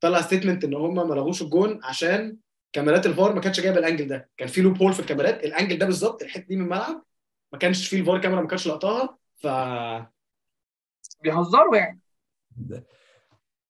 طلع 0.00 0.20
statement 0.20 0.64
إن 0.64 0.74
هم 0.74 1.08
ما 1.08 1.14
لغوش 1.14 1.42
الجون 1.42 1.80
عشان 1.84 2.36
كاميرات 2.72 3.06
الفار 3.06 3.34
ما 3.34 3.40
كانتش 3.40 3.60
جايبة 3.60 3.78
ال 3.78 3.83
angle 3.83 4.08
ده. 4.08 4.30
كان 4.36 4.48
في 4.48 4.60
loophole 4.60 4.92
في 4.92 5.00
الكاميرات. 5.00 5.44
ال 5.44 5.50
angle 5.50 5.78
ده 5.78 5.86
بالظبط 5.86 6.22
الحتة 6.22 6.46
دي 6.46 6.56
من 6.56 6.62
الملعب. 6.62 7.04
ما 7.52 7.58
كانش 7.58 7.88
فيه 7.88 8.00
الفار 8.00 8.20
كاميرا 8.20 8.40
ما 8.40 8.48
كانتش 8.48 8.68
لقطاها 8.68 9.18
ف 9.36 9.46
بيهزروا 11.22 11.76
يعني. 11.76 12.00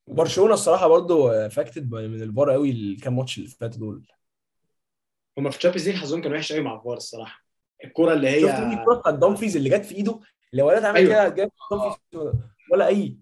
برشلونة 0.06 0.54
الصراحة 0.54 0.88
برضو 0.88 1.28
affected 1.28 1.92
من 1.92 2.22
الفار 2.22 2.50
قوي 2.50 2.70
الكام 2.70 3.16
ماتش 3.16 3.38
اللي 3.38 3.48
فاتوا 3.48 3.78
دول. 3.78 4.06
هم 5.38 5.50
في 5.50 5.56
ال 5.56 5.59
Champions 5.59 5.88
ليج 5.88 5.98
حظهم 5.98 6.22
كان 6.22 6.32
وحش 6.32 6.52
قوي 6.52 6.62
مع 6.62 6.74
الفار 6.74 6.96
الصراحة. 6.96 7.44
الكوره 7.84 8.12
اللي 8.12 8.28
هي 8.28 8.40
شفت 8.40 8.54
الكوره 8.54 8.98
بتاعت 9.00 9.14
دامفريز 9.14 9.56
اللي 9.56 9.70
جت 9.70 9.84
في 9.84 9.94
إيده. 9.94 10.20
اللي 10.52 10.62
ولد 10.62 10.84
عمل 10.84 10.96
أيوة. 10.96 11.28
كده 11.28 11.28
جاب 11.28 11.50
ولا 12.72 12.86
أي. 12.86 13.16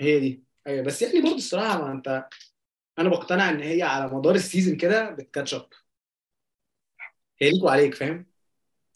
هي 0.00 0.20
دي. 0.20 0.45
أيوه 0.66 0.84
بس 0.84 1.02
يعني 1.02 1.20
برضه 1.20 1.34
الصراحة 1.36 1.78
ما 1.82 1.92
أنت 1.92 2.28
أنا 2.98 3.08
بقتنع 3.08 3.50
إن 3.50 3.60
هي 3.60 3.82
على 3.82 4.14
مدار 4.14 4.34
ال 4.34 4.40
season 4.40 4.76
كده 4.76 5.10
بت 5.10 5.23
catch 5.23 5.54
up 5.54 5.68
هي 7.40 7.50
ليك 7.50 7.64
وعليك 7.64 7.94
فاهم؟ 7.94 8.26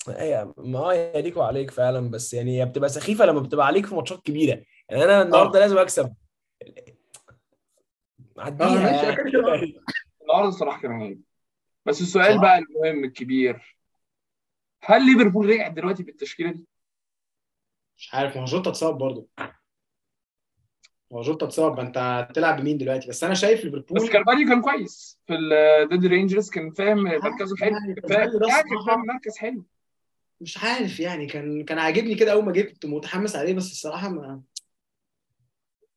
هي 0.09 0.53
ما 0.57 0.79
هو 0.79 0.89
هي 0.91 1.23
ليك 1.23 1.37
وعليك 1.37 1.71
فعلا 1.71 2.11
بس 2.11 2.35
يعني 2.35 2.61
هي 2.61 2.67
بتبقى 2.67 2.89
سخيفة 2.89 3.25
لما 3.27 3.41
بتبقى 3.41 3.67
عليك 3.67 3.87
في 3.87 3.95
ماتشات 3.95 4.23
كبيرة. 4.23 4.63
يعني 4.89 5.05
أنا 5.05 5.23
النهارده 5.23 5.61
لازم 5.61 5.79
أكسب. 5.79 6.15
آه 6.63 6.95
عديها 8.39 8.69
ماشي. 8.69 9.07
يعني. 9.07 9.17
كده 9.17 9.31
كده 9.31 9.39
النهارده 10.23 10.49
الصراحة 10.49 10.81
كان 10.83 11.21
بس 11.87 12.01
السؤال 12.01 12.35
صح. 12.35 12.41
بقى 12.43 12.59
المهم 12.59 13.05
الكبير 13.05 13.77
هل 14.85 15.07
ليفربول 15.07 15.49
رجع 15.49 15.69
دلوقتي 15.69 16.03
بالتشكيلة 16.03 16.51
دي؟ 16.51 16.65
مش 17.97 18.15
عارف 18.15 18.37
ما 18.37 18.43
هو 18.43 18.45
جوتا 18.45 18.71
اتصاب 18.71 18.99
برضه. 18.99 19.29
هو 21.13 21.23
جوتا 21.23 21.47
اتصاب 21.47 21.77
ما 21.77 21.83
انت 21.83 21.99
هتلعب 21.99 22.61
بمين 22.61 22.79
دلوقتي؟ 22.79 23.09
بس 23.09 23.25
أنا 23.25 23.35
شايف 23.35 23.59
بس 23.61 23.65
ليفربول 23.75 24.09
كارفاليو 24.09 24.49
كان 24.49 24.61
كويس 24.61 25.21
في 25.27 25.35
ضد 25.93 26.05
الرينجرز 26.05 26.51
كان 26.51 26.71
فاهم 26.71 27.05
مركزه 27.05 27.57
حلو 27.57 27.77
يعني 27.77 27.87
يعني 27.89 28.01
كان 28.01 28.85
فاهم 28.87 29.07
مركز 29.07 29.37
حلو. 29.39 29.65
مش 30.41 30.59
عارف 30.59 31.01
يعني 31.01 31.27
كان 31.27 31.65
كان 31.65 31.79
عاجبني 31.79 32.15
كده 32.15 32.33
أول 32.33 32.45
ما 32.45 32.53
جيت 32.53 32.73
كنت 32.73 32.87
متحمس 32.87 33.37
عليه 33.37 33.55
بس 33.55 33.71
الصراحة 33.71 34.09
ما 34.09 34.41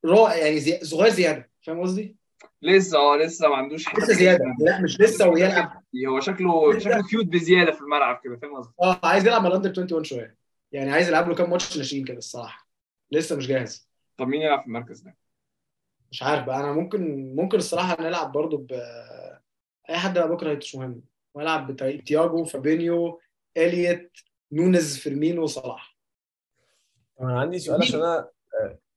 رائع 0.04 0.36
يعني 0.36 0.60
زي... 0.60 0.80
صغير 0.82 1.10
زيادة 1.10 1.50
فاهم 1.62 1.80
قصدي؟ 1.80 2.16
لسه 2.62 2.98
آه 2.98 3.16
لسه 3.16 3.48
ما 3.48 3.56
عندوش 3.56 3.86
حتة 3.86 4.02
لسه 4.02 4.12
زيادة 4.12 4.44
لا 4.60 4.80
مش 4.80 5.00
لسه 5.00 5.28
ويلعب. 5.28 5.82
هو 6.08 6.20
شكله 6.20 6.78
شكله 6.78 7.02
cute 7.10 7.26
بزيادة 7.26 7.72
في 7.72 7.80
الملعب 7.80 8.20
كده 8.24 8.36
فاهم 8.36 8.56
قصدي؟ 8.56 8.72
آه 8.82 9.00
عايز 9.02 9.26
يلعب 9.26 9.42
مع 9.42 9.48
ال 9.48 9.51
under 9.51 9.68
21 9.68 10.04
شوية. 10.04 10.36
يعني 10.72 10.92
عايز 10.92 11.08
يلعب 11.08 11.28
له 11.28 11.34
كام 11.34 11.50
ماتش 11.50 11.76
ناشئين 11.76 12.04
كده 12.04 12.18
الصراحة. 12.18 12.68
لسه 13.12 13.36
مش 13.36 13.46
جاهز. 13.46 13.88
طب 14.16 14.26
مين 14.28 14.42
يلعب 14.42 14.60
في 14.60 14.66
المركز 14.66 15.00
ده؟ 15.00 15.16
مش 16.10 16.22
عارف 16.22 16.44
بقى. 16.46 16.60
أنا 16.60 16.72
ممكن 16.72 17.32
ممكن 17.36 17.58
الصراحة 17.58 18.02
نلعب 18.02 18.32
برضو 18.32 18.56
ب 18.56 18.72
أي 19.90 19.96
حد 19.96 20.18
بقى 20.18 20.28
بكرة 20.28 20.54
مش 20.54 20.74
مهم. 20.74 21.02
وألعب 21.34 21.72
بتياجو 21.72 22.44
فابينيو 22.44 23.20
إليوت 23.56 24.12
نونز 24.52 24.98
فيرمينو 24.98 25.46
صلاح. 25.46 25.96
أنا 27.20 27.40
عندي 27.40 27.58
سؤال 27.58 27.82
عشان 27.82 28.00
أنا 28.02 28.28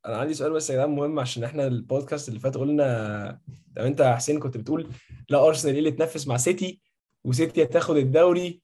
أنا 0.05 0.17
عندي 0.17 0.33
سؤال 0.33 0.51
بس 0.53 0.69
يا 0.69 0.75
جدعان 0.75 0.89
مهم 0.89 1.19
عشان 1.19 1.43
إحنا 1.43 1.67
البودكاست 1.67 2.29
اللي 2.29 2.39
فات 2.39 2.57
قلنا 2.57 3.39
طب 3.75 3.81
أنت 3.81 3.99
يا 3.99 4.15
حسين 4.15 4.39
كنت 4.39 4.57
بتقول 4.57 4.91
لا 5.29 5.47
أرسنال 5.47 5.73
إيه 5.73 5.79
اللي 5.79 5.91
تنافس 5.91 6.27
مع 6.27 6.37
سيتي 6.37 6.81
وسيتي 7.23 7.63
هتاخد 7.63 7.97
الدوري. 7.97 8.61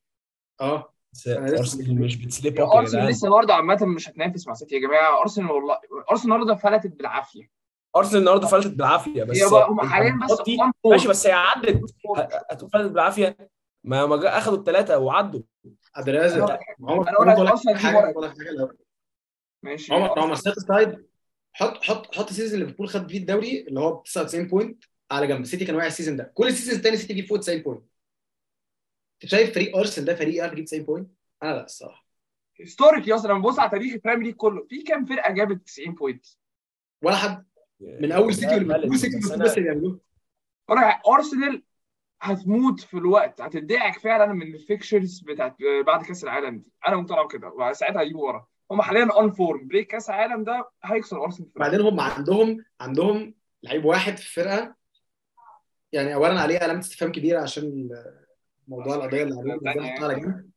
آه. 0.62 0.93
أرسنال 1.28 1.96
مش 2.02 2.16
بت 2.26 2.37
slip 2.37 2.60
أرسنال 2.60 2.86
جدعان 2.86 3.08
لسه 3.08 3.30
برضه 3.30 3.54
عامة 3.54 3.86
مش 3.86 4.10
هتنافس 4.10 4.48
مع 4.48 4.54
سيتي 4.54 4.76
يا 4.76 4.80
جماعة. 4.82 5.22
أرسنال 5.22 5.52
والله 5.52 5.78
أرسنال 6.12 6.34
النهارده 6.36 6.56
فلتت 6.56 6.96
بالعافية. 6.98 7.50
أرسنال 7.96 8.20
النهارده 8.20 8.48
فلتت 8.48 8.72
بالعافية 8.72 9.24
بس 9.24 9.44
هم 9.44 9.82
حاليا 9.82 10.20
بس. 10.24 10.42
ماشي 10.86 11.08
بس 11.08 11.28
هي 11.28 11.34
عدت. 11.34 11.82
هتقول 12.52 12.70
فلتت 12.70 12.92
بالعافية. 12.92 13.38
ما 13.84 14.06
ما 14.06 14.38
أخدوا 14.38 14.58
الثلاثه 14.58 14.98
وعدوا. 14.98 15.42
أنا- 16.48 16.60
عمر 16.84 17.10
أنا 17.22 17.34
أقول 17.34 17.46
لك 17.68 17.78
حاجة 17.78 18.10
الأول. 18.50 18.78
ماشي. 19.64 19.94
عمر 19.94 20.20
عمر 20.20 20.36
set 20.36 20.60
aside. 20.60 21.06
حط 21.54 21.84
حط 21.84 22.16
حط 22.16 22.30
season 22.30 22.60
ليفربول 22.60 22.88
خد 22.90 23.10
فيه 23.10 23.18
الدوري 23.18 23.66
اللي 23.68 23.80
هو 23.80 23.94
ب 23.94 24.04
99 24.04 24.48
point 24.48 24.84
على 25.12 25.28
جنب. 25.28 25.46
سيتي 25.46 25.66
كان 25.66 25.76
واقع 25.76 25.88
ال 25.88 25.92
season 25.92 26.16
ده. 26.16 26.32
كل 26.34 26.48
ال 26.48 26.52
season 26.52 26.76
الثاني 26.76 26.98
سيتي 26.98 27.14
جايب 27.14 27.26
فوق 27.26 27.40
90 27.40 27.62
point 27.62 27.84
انت 29.24 29.32
شايف 29.32 29.54
فريق 29.56 29.78
أرسنال 29.78 30.06
ده 30.08 30.16
فريق 30.16 30.36
يعرف 30.36 30.54
يجيب 30.54 30.66
90 30.66 30.84
point؟ 30.84 31.10
أنا 31.44 31.52
لا 31.52 31.64
الصراحة 31.64 32.06
historic 32.60 33.08
يا 33.08 33.16
اسطى 33.16 33.28
لما 33.28 33.40
تبص 33.42 33.60
على 33.60 33.70
تاريخ 33.70 33.94
ال 33.94 33.98
Premier 33.98 34.26
League 34.26 34.36
كله 34.36 34.66
في 34.70 34.82
كام 34.82 35.06
فرقة 35.06 35.32
جابت 35.34 35.68
90 35.68 35.94
بوينت؟ 35.96 36.26
ولا 37.02 37.16
حد 37.16 37.46
من 37.80 38.12
أول 38.12 38.34
سيتي 38.34 38.56
وليفربول 38.56 39.00
سيتي 39.00 39.18
بس 39.18 39.58
اللي 39.58 39.70
بيعملوه 39.70 40.00
أرسنال 41.08 41.64
هتموت 42.22 42.80
في 42.80 42.94
الوقت 42.98 43.42
هتدعك 43.42 44.00
فعلا 44.00 44.34
من 44.34 44.56
ال 44.56 44.63
fixtures 44.63 45.20
بتاعت 45.20 45.56
بعد 45.86 46.06
كأس 46.06 46.24
العالم 46.24 46.58
دي 46.58 46.72
أنا 46.88 46.96
مقتنع 46.96 47.24
بكده 47.24 47.48
وساعتها 47.48 48.02
هيجيبوا 48.02 48.28
ورا 48.28 48.48
هم 48.72 48.82
حاليا 48.82 49.08
on 49.14 49.32
form 49.32 49.68
break 49.68 49.88
كأس 49.88 50.10
العالم 50.10 50.44
ده 50.44 50.70
هيكسر 50.84 51.24
أرسنال. 51.24 51.50
بعدين 51.56 51.82
هم 51.82 52.00
عندهم 52.00 52.66
عندهم 52.80 53.34
لعيب 53.64 53.86
واحد 53.86 54.18
في 54.18 54.24
الفرقة 54.40 54.76
يعني 55.92 56.14
اولا 56.14 56.40
عليه 56.42 56.60
علامه 56.60 56.80
استفهام 56.80 57.12
كبيره 57.12 57.42
عشان 57.42 57.90
موضوع 58.68 58.96
القضية 58.96 59.24
اللي 59.24 59.60
عليه 59.68 59.82
نحطها 59.82 60.06
على 60.06 60.20
جنب. 60.20 60.50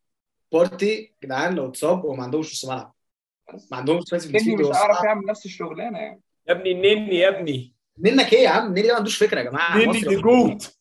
بارتي 0.52 1.14
جدعان 1.24 1.54
لو 1.54 1.68
اتصاب 1.68 1.98
هو 2.06 2.14
ما 2.14 2.22
عندهمش 2.22 2.52
نص 2.52 2.64
ملعب. 2.64 2.94
ما 3.70 3.76
عندهمش 3.76 4.04
في 4.10 4.16
مش 4.36 4.66
هيعرف 4.66 5.04
يعمل 5.04 5.26
نفس 5.26 5.46
الشغلانة 5.46 5.98
يعني. 5.98 6.20
يا 6.48 6.52
ابني 6.52 6.72
النني 6.72 7.18
يا 7.18 7.28
ابني. 7.28 7.74
منك 7.98 8.32
إيه 8.32 8.40
يا 8.40 8.48
عم؟ 8.48 8.66
النني 8.66 8.82
ده 8.82 8.88
ما 8.88 8.96
عندوش 8.96 9.22
فكرة 9.22 9.38
يا 9.38 9.44
جماعة. 9.44 9.76
النني 9.76 10.00
دي 10.00 10.16
جوت. 10.16 10.75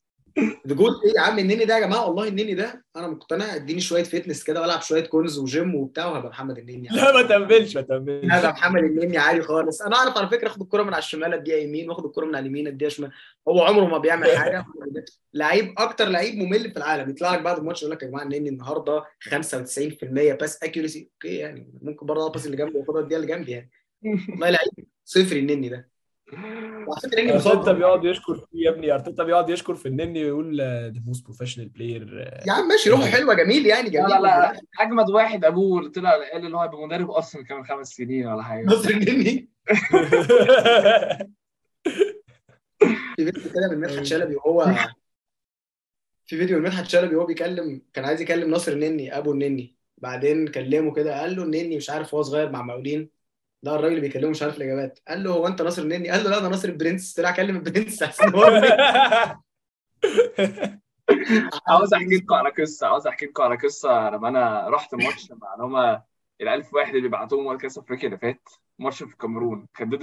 جول 0.65 1.01
إيه 1.05 1.13
يا 1.15 1.21
عم 1.21 1.39
النني 1.39 1.65
ده 1.65 1.75
يا 1.75 1.79
جماعة؟ 1.79 2.07
والله 2.07 2.27
النني 2.27 2.53
ده 2.53 2.85
أنا 2.95 3.07
مقتنع. 3.07 3.55
اديني 3.55 3.81
شوية 3.81 4.03
فتنس 4.03 4.43
كده 4.43 4.61
والعب 4.61 4.81
شوية 4.81 5.05
كونز 5.05 5.37
وجيم 5.37 5.75
وبتاع 5.75 6.05
وهبقى 6.05 6.29
محمد 6.29 6.57
النني. 6.57 6.87
لا 6.91 7.13
ما 7.13 7.21
تنبلش 7.21 7.75
ما 7.75 7.81
تنبلش 7.81 8.31
هذا 8.31 8.51
محمد 8.51 8.83
النني 8.83 9.17
عادي 9.17 9.41
خالص. 9.41 9.81
أنا 9.81 9.95
أعرف 9.95 10.17
على 10.17 10.29
فكرة 10.29 10.47
أخد 10.47 10.61
الكرة 10.61 10.83
من 10.83 10.93
على 10.93 11.01
الشمال 11.01 11.33
أديها 11.33 11.57
يمين 11.57 11.89
وأخد 11.89 12.05
الكرة 12.05 12.25
من 12.25 12.35
على 12.35 12.43
اليمين 12.43 12.67
أديها 12.67 12.89
شمال. 12.89 13.11
هو 13.47 13.63
عمره 13.63 13.85
ما 13.85 13.97
بيعمل 13.97 14.37
حاجة. 14.37 14.65
لعيب 15.33 15.73
أكتر 15.77 16.05
لعيب 16.07 16.35
ممل 16.35 16.71
في 16.71 16.77
العالم. 16.77 17.09
يطلع 17.09 17.35
لك 17.35 17.41
بعد 17.41 17.57
الماتش 17.57 17.81
يقول 17.81 17.95
لك 17.95 18.03
يا 18.03 18.07
جماعة 18.07 18.23
النني 18.23 18.49
النهارده 18.49 19.03
95% 19.03 19.35
pass 20.39 20.63
accuracy 20.63 21.09
okay 21.13 21.35
يعني 21.35 21.73
ممكن 21.81 22.05
برضه 22.05 22.27
ال 22.27 22.31
pass 22.31 22.45
اللي 22.45 22.57
جنبي 22.57 22.77
وأخدها 22.77 23.01
أديها 23.01 23.17
اللي 23.17 23.27
جنبي 23.27 23.51
يعني. 23.51 23.71
والله 24.29 24.49
لعيب 24.49 24.87
صفر 25.05 25.35
النني 25.35 25.69
ده. 25.69 25.94
أرتيتا 26.33 27.71
بيقعد 27.71 28.05
يشكر 28.05 28.35
فيه 28.35 28.65
يا 28.65 28.69
ابني. 28.69 28.93
أرتيتا 28.93 29.23
بيقعد 29.23 29.49
يشكر 29.49 29.75
في 29.75 29.87
النني 29.87 30.23
ويقول 30.23 30.61
the 30.61 31.01
most 31.07 31.23
professional 31.25 31.69
player 31.69 32.31
يا 32.47 32.51
عم 32.51 32.67
ماشي 32.67 32.89
روحه 32.89 33.05
حلوة 33.05 33.33
جميل 33.33 33.65
يعني 33.65 33.89
لا 33.89 33.93
جميل. 33.93 34.09
لا 34.09 34.21
لا 34.21 34.61
أجمد 34.79 35.09
واحد 35.09 35.45
أبوه 35.45 35.79
اللي 35.79 35.89
طلع 35.91 36.11
قال 36.11 36.45
اللي 36.45 36.57
هو 36.57 36.61
هيبقى 36.61 36.81
مدرب 36.85 37.11
أرسنال 37.11 37.47
كمان 37.47 37.65
خمس 37.65 37.87
سنين 37.87 38.27
ولا 38.27 38.43
حاجة. 38.43 38.65
نصر 38.73 38.89
النني. 38.89 39.49
في 43.17 43.25
فيديو 43.31 43.51
كده 43.53 43.69
من 43.71 43.79
مدحت 43.79 44.03
شلبي 44.03 44.35
وهو 44.35 44.65
في 46.25 46.37
فيديو 46.37 46.57
من 46.57 46.63
مدحت 46.63 46.87
شلبي 46.87 47.15
وهو 47.15 47.25
بيكلم 47.25 47.81
كان 47.93 48.05
عايز 48.05 48.21
يكلم 48.21 48.51
ناصر 48.51 48.71
النني 48.71 49.17
أبو 49.17 49.31
النني. 49.31 49.75
بعدين 49.97 50.47
كلمه 50.47 50.93
كده 50.93 51.19
قال 51.19 51.35
له 51.35 51.43
النني 51.43 51.77
مش 51.77 51.89
عارف 51.89 52.15
هو 52.15 52.21
صغير 52.21 52.49
مع 52.51 52.61
مقاولين. 52.61 53.14
لا 53.65 53.75
الراجل 53.75 53.95
اللي 53.95 54.01
بيكلمه 54.01 54.29
مش 54.29 54.43
عارف 54.43 54.57
الإجابات. 54.57 54.99
قال 55.07 55.23
له 55.23 55.31
هو 55.31 55.47
أنت 55.47 55.61
ناصر 55.61 55.81
النني؟ 55.81 56.09
قال 56.09 56.23
له 56.23 56.29
لا 56.29 56.39
أنا 56.39 56.49
ناصر 56.49 56.69
البرنس. 56.69 57.13
طلع 57.13 57.31
كلم 57.31 57.55
البرنس. 57.55 58.03
احسن 58.03 58.35
هو. 58.35 58.43
عاوز 61.67 61.93
أحكي 61.93 62.15
لكم 62.15 62.35
على 62.35 62.49
قصة 62.49 62.87
عاوز 62.87 63.07
أحكي 63.07 63.25
لكم 63.25 63.43
على 63.43 63.55
قصة. 63.55 64.09
لما 64.09 64.27
أنا 64.27 64.69
رحت 64.69 64.95
ماتش 64.95 65.31
مع 65.31 65.53
اللي 65.53 65.65
هم 65.65 66.01
الألف 66.41 66.73
واحد 66.73 66.95
اللي 66.95 67.09
بعتوهم 67.09 67.45
ورا 67.45 67.57
كأس 67.57 67.77
أفريقيا 67.77 68.05
اللي 68.05 68.17
فات 68.17 68.49
ماتش 68.79 69.03
في 69.03 69.11
الكاميرون 69.11 69.67
كان 69.73 69.89
ضد 69.89 70.01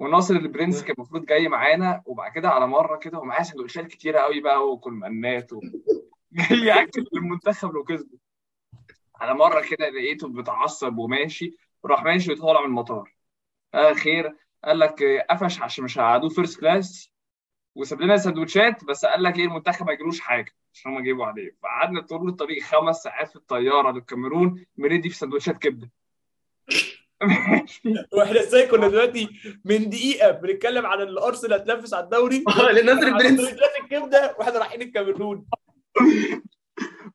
وناصر 0.00 0.34
البرنس 0.34 0.82
كان 0.82 0.94
المفروض 0.98 1.26
جاي 1.26 1.48
معانا 1.48 2.02
وبعد 2.06 2.32
كده 2.32 2.48
على 2.48 2.66
مرة 2.66 2.96
كده 2.96 3.18
ومعاه 3.18 3.42
سندوتشات 3.42 3.86
كتيرة 3.86 4.18
قوي 4.18 4.40
بقى 4.40 4.56
هو 4.56 4.78
كلمنات 4.78 5.52
و... 5.52 5.60
جاي 6.32 6.58
يأكل 6.58 7.04
للمنتخب 7.12 7.72
لو 7.72 7.84
كسبوا 7.84 8.18
على 9.16 9.34
مرة 9.34 9.60
كده 9.60 9.88
لقيته 9.88 10.28
بيتعصب 10.28 10.98
وماشي. 10.98 11.56
وراح 11.84 12.04
ماشي 12.04 12.32
وطالع 12.32 12.60
من 12.60 12.66
المطار. 12.66 13.14
آه 13.74 13.92
خير 13.92 14.36
قال 14.64 14.78
لك 14.78 15.02
قفش 15.30 15.62
عشان 15.62 15.84
مش 15.84 15.98
هيقعدوه 15.98 16.30
فيرست 16.30 16.60
كلاس 16.60 17.10
وساب 17.74 18.00
لنا 18.00 18.16
سندوتشات 18.16 18.84
بس 18.84 19.04
قال 19.04 19.22
لك 19.22 19.38
إيه 19.38 19.44
المنتخب 19.44 19.86
ما 19.86 19.92
يجروش 19.92 20.20
حاجة 20.20 20.52
عشان 20.74 20.92
هم 20.92 21.02
جايبوا 21.02 21.26
عليه. 21.26 21.56
فقعدنا 21.62 22.00
طول 22.00 22.28
الطريق 22.28 22.62
خمس 22.62 22.96
ساعات 22.96 23.28
في 23.28 23.36
الطيارة 23.36 23.92
للكاميرون 23.92 24.64
بندي 24.76 25.08
في 25.08 25.16
سندوتشات 25.16 25.58
كبدة. 25.58 25.90
وإحنا 28.12 28.40
إزاي 28.40 28.66
كنا 28.66 28.88
دلوقتي 28.88 29.28
من 29.64 29.90
دقيقة 29.90 30.30
بنتكلم 30.30 30.86
عن 30.86 31.00
الارسنال 31.00 31.52
هتنافس 31.52 31.94
على 31.94 32.04
الدوري؟ 32.04 32.44
آه 32.48 32.66
على 32.66 32.80
البرنس 32.80 33.40
سندوتشات 33.40 33.70
الكبدة 33.80 34.36
وإحنا 34.38 34.58
رايحين 34.58 34.82
الكاميرون. 34.82 35.46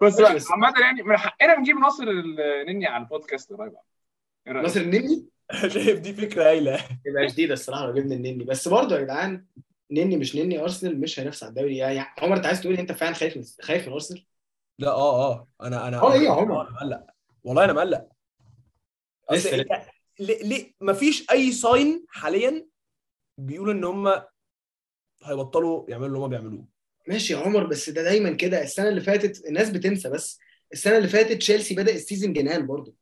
بس 0.01 0.21
عامة 0.51 0.73
يعني 0.79 1.03
من 1.03 1.17
حقنا 1.17 1.59
نجيب 1.59 1.77
ناصر 1.77 2.03
النني 2.03 2.87
على 2.87 3.03
البودكاست 3.03 3.53
قريب؟ 3.53 3.73
ناصر 4.53 4.81
النني 4.81 5.25
شايف 5.73 5.99
دي 5.99 6.13
فكرة 6.13 6.43
هايله 6.49 6.85
يبقى 7.05 7.27
جديدة 7.27 7.53
الصراحة 7.53 7.85
لو 7.87 7.93
جبنا 7.93 8.15
النني. 8.15 8.43
بس 8.43 8.67
برضه 8.67 8.95
يا 8.95 9.01
جدعان 9.01 9.45
نني 9.91 10.17
مش 10.17 10.35
نني 10.35 10.59
أرسنال 10.59 10.99
مش 10.99 11.19
هينافس 11.19 11.43
على 11.43 11.49
الدوري. 11.49 11.77
يعني 11.77 11.99
عمر 12.17 12.37
أنت 12.37 12.45
عايز 12.45 12.61
تقول 12.61 12.73
أنت 12.75 12.91
فعلا 12.91 13.13
خايف 13.13 13.37
من 13.37 13.43
خايف 13.61 13.87
من 13.87 13.93
ارسنال 13.93 14.25
لا 14.79 14.91
آه 14.91 15.31
آه. 15.31 15.47
أنا 15.61 15.87
أنا 15.87 15.97
آه 16.01 16.13
إيه 16.13 16.19
يا 16.19 16.31
عمر؟ 16.31 16.61
أنا 16.61 16.71
مقلق. 16.71 17.05
والله 17.43 17.63
أنا 17.65 17.73
مقلق. 17.73 18.07
لسه. 19.31 19.65
ليه 20.19 20.43
ليه 20.43 20.73
مفيش 20.81 21.31
أي 21.31 21.51
sign 21.51 22.05
حاليا 22.09 22.65
بيقول 23.37 23.69
إن 23.69 23.83
هم 23.83 24.21
هيبطلوا 25.23 25.85
يعملوا 25.89 26.07
اللي 26.07 26.19
هم 26.19 26.27
بيعملوه؟ 26.29 26.65
ماشي 27.07 27.33
يا 27.33 27.37
عمر 27.37 27.67
بس 27.67 27.89
ده 27.89 28.03
دايما 28.03 28.31
كده. 28.31 28.63
السنة 28.63 28.89
اللي 28.89 29.01
فاتت 29.01 29.45
الناس 29.45 29.69
بتنسى 29.69 30.09
بس 30.09 30.39
السنة 30.73 30.97
اللي 30.97 31.07
فاتت 31.07 31.31
تشيلسي 31.37 31.75
بدأ 31.75 31.93
ال 31.93 31.99
season 31.99 32.33
جنان 32.33 32.67
برضه. 32.67 32.93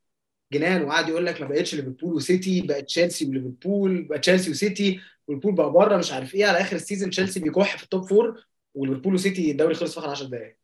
جنان 0.53 0.83
وقعد 0.83 1.09
يقول 1.09 1.25
لك 1.25 1.41
ما 1.41 1.47
بقتش 1.47 1.75
ليفربول 1.75 2.13
وسيتي 2.13 2.61
بقت 2.61 2.83
تشيلسي 2.85 3.25
وليفربول 3.29 4.03
بقى 4.03 4.19
تشيلسي 4.19 4.51
وسيتي 4.51 4.99
وليفربول 5.27 5.55
بقى 5.55 5.71
بره 5.71 5.97
مش 5.97 6.11
عارف 6.11 6.35
إيه 6.35 6.45
على 6.45 6.61
آخر 6.61 6.75
ال 6.75 6.80
season 6.80 7.09
تشيلسي 7.09 7.39
بيكح 7.39 7.77
في 7.77 7.83
ال 7.83 7.90
top 7.90 8.09
four 8.09 8.45
وليفربول 8.73 9.13
وسيتي 9.13 9.51
الدوري 9.51 9.75
خلص 9.75 9.93
في 9.93 9.99
آخر 9.99 10.09
10 10.09 10.27
دقائق 10.27 10.57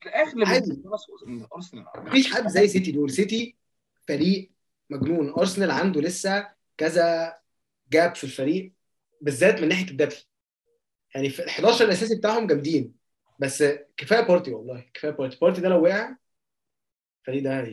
في 0.00 0.06
الآخر 0.08 0.44
عادي. 0.46 0.82
أرسنال. 1.54 1.84
مفيش 1.96 2.34
حد 2.34 2.48
زي 2.48 2.68
سيتي 2.68 2.92
دول. 2.92 3.10
سيتي 3.10 3.56
فريق 4.08 4.50
مجنون. 4.90 5.30
أرسنال 5.30 5.70
عنده 5.70 6.00
لسه 6.00 6.48
كذا 6.78 7.36
gap 7.92 8.14
في 8.14 8.24
الفريق 8.24 8.72
بالذات 9.20 9.60
من 9.60 9.68
ناحية 9.68 9.90
ال 9.90 9.95
depth 9.95 10.22
يعني 11.14 11.30
في 11.30 11.42
ال 11.42 11.48
11 11.48 11.84
الأساسي 11.84 12.16
بتاعهم 12.16 12.46
جامدين 12.46 12.94
بس 13.38 13.64
كفاية 13.96 14.20
بارتي 14.20 14.50
والله 14.50 14.84
كفاية 14.94 15.10
بارتي. 15.10 15.38
بارتي 15.40 15.60
ده 15.60 15.68
لو 15.68 15.82
وقع 15.82 16.16
الفريق 17.20 17.42
ده. 17.42 17.66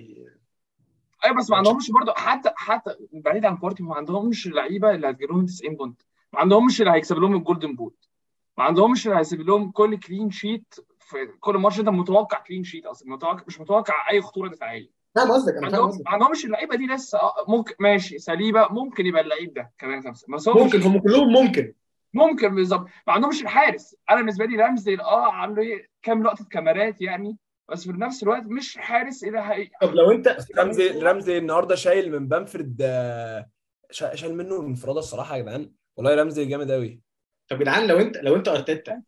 أيوه 1.26 1.36
بس 1.38 1.50
ما 1.50 1.58
عندهمش 1.58 1.92
برضه 1.92 2.14
حتى 2.18 2.52
حتى 2.56 2.96
بعيد 3.14 3.46
عن 3.46 3.56
بارتي 3.56 3.84
ما 3.84 3.96
عندهمش 3.96 4.48
لعيبة 4.48 4.92
اللي 4.92 5.10
هتجيب 5.10 5.32
لهم 5.32 5.46
90 5.46 5.76
point. 5.76 6.02
ما 6.34 6.40
عندهمش 6.40 6.82
اللي 6.82 6.92
هيكسب 6.92 7.18
لهم 7.18 7.36
الجولدن 7.36 7.76
بوت 7.76 8.10
ما 8.58 8.64
عندهمش 8.64 9.08
اللي 9.08 9.20
هيسيب 9.20 9.42
لهم 9.42 9.72
كل 9.72 9.98
كلين 10.00 10.32
شيت 10.32 10.76
في 11.00 11.26
كل 11.40 11.58
ماتش. 11.58 11.80
أنت 11.80 11.90
متوقع 11.90 12.40
كلين 12.40 12.64
شيت 12.64 12.86
أصلا 12.86 13.10
متوقع 13.14 13.44
مش 13.48 13.60
متوقع 13.60 14.10
أي 14.12 14.22
خطورة 14.22 14.50
دفاعية. 14.50 14.90
فاهم 15.16 15.32
قصدك 15.32 15.54
أنا 15.58 15.70
فاهم 15.70 15.86
قصدك. 15.88 16.06
ما 16.06 16.12
عندهمش 16.12 16.46
اللعيبة 16.46 16.76
دي 16.76 16.88
لسه. 16.88 17.18
آه، 17.20 17.34
ممكن 17.48 17.74
ماشي. 17.80 18.20
سليبه 18.20 18.68
ممكن 18.72 19.06
يبقى 19.06 19.22
اللعيب 19.22 19.54
ده 19.54 19.72
كمان 19.78 20.02
خمسة. 20.02 20.28
بس 20.34 20.48
هو 20.48 20.64
ممكن 20.64 20.82
هم 20.82 21.00
كلهم 21.00 21.34
ممكن. 21.34 21.74
ممكن 22.14 22.56
بالظبط. 22.56 22.88
ما 23.08 23.14
عندهمش 23.14 23.42
الحارس. 23.42 23.96
أنا 24.10 24.18
بالنسبة 24.20 24.46
لي 24.46 24.64
رمزي 24.64 24.96
آه 25.00 25.32
عنده 25.32 25.64
كام 26.02 26.24
لقطة 26.24 26.46
كاميرات 26.46 27.02
يعني. 27.02 27.38
بس 27.72 27.84
في 27.84 27.92
نفس 27.92 28.24
الوقت 28.24 28.44
مش 28.44 28.78
حارس 28.78 29.24
إلى 29.24 29.40
هي... 29.40 29.70
طب 29.82 29.94
لو 29.96 30.12
أنت 30.12 30.38
رمزي 30.58 30.88
رمزي 30.90 31.38
النهارده 31.38 31.76
شايل 31.76 32.12
من 32.12 32.28
بامفرد 32.28 32.78
آه، 32.82 33.50
شا- 33.92 34.16
شايل 34.16 34.36
منه 34.36 34.60
انفراده 34.62 35.00
الصراحة 35.00 35.38
يا 35.38 35.42
جدعان. 35.42 35.72
والله 35.98 36.16
رامسديل 36.16 36.46
جامد 36.46 36.72
قوي 36.72 37.00
طب 37.48 37.58
يا 37.58 37.62
جدعان 37.62 37.88
لو 37.88 38.00
انت 38.00 38.18
لو 38.18 38.36
أنت 38.36 38.48
ارتيتا 38.48 39.02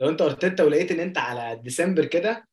لو 0.00 0.08
أنت 0.08 0.22
أرتيتا 0.22 0.64
ولقيت 0.64 0.92
إن 0.92 1.00
أنت 1.00 1.18
على 1.18 1.56
ديسمبر 1.62 2.04
كده 2.04 2.48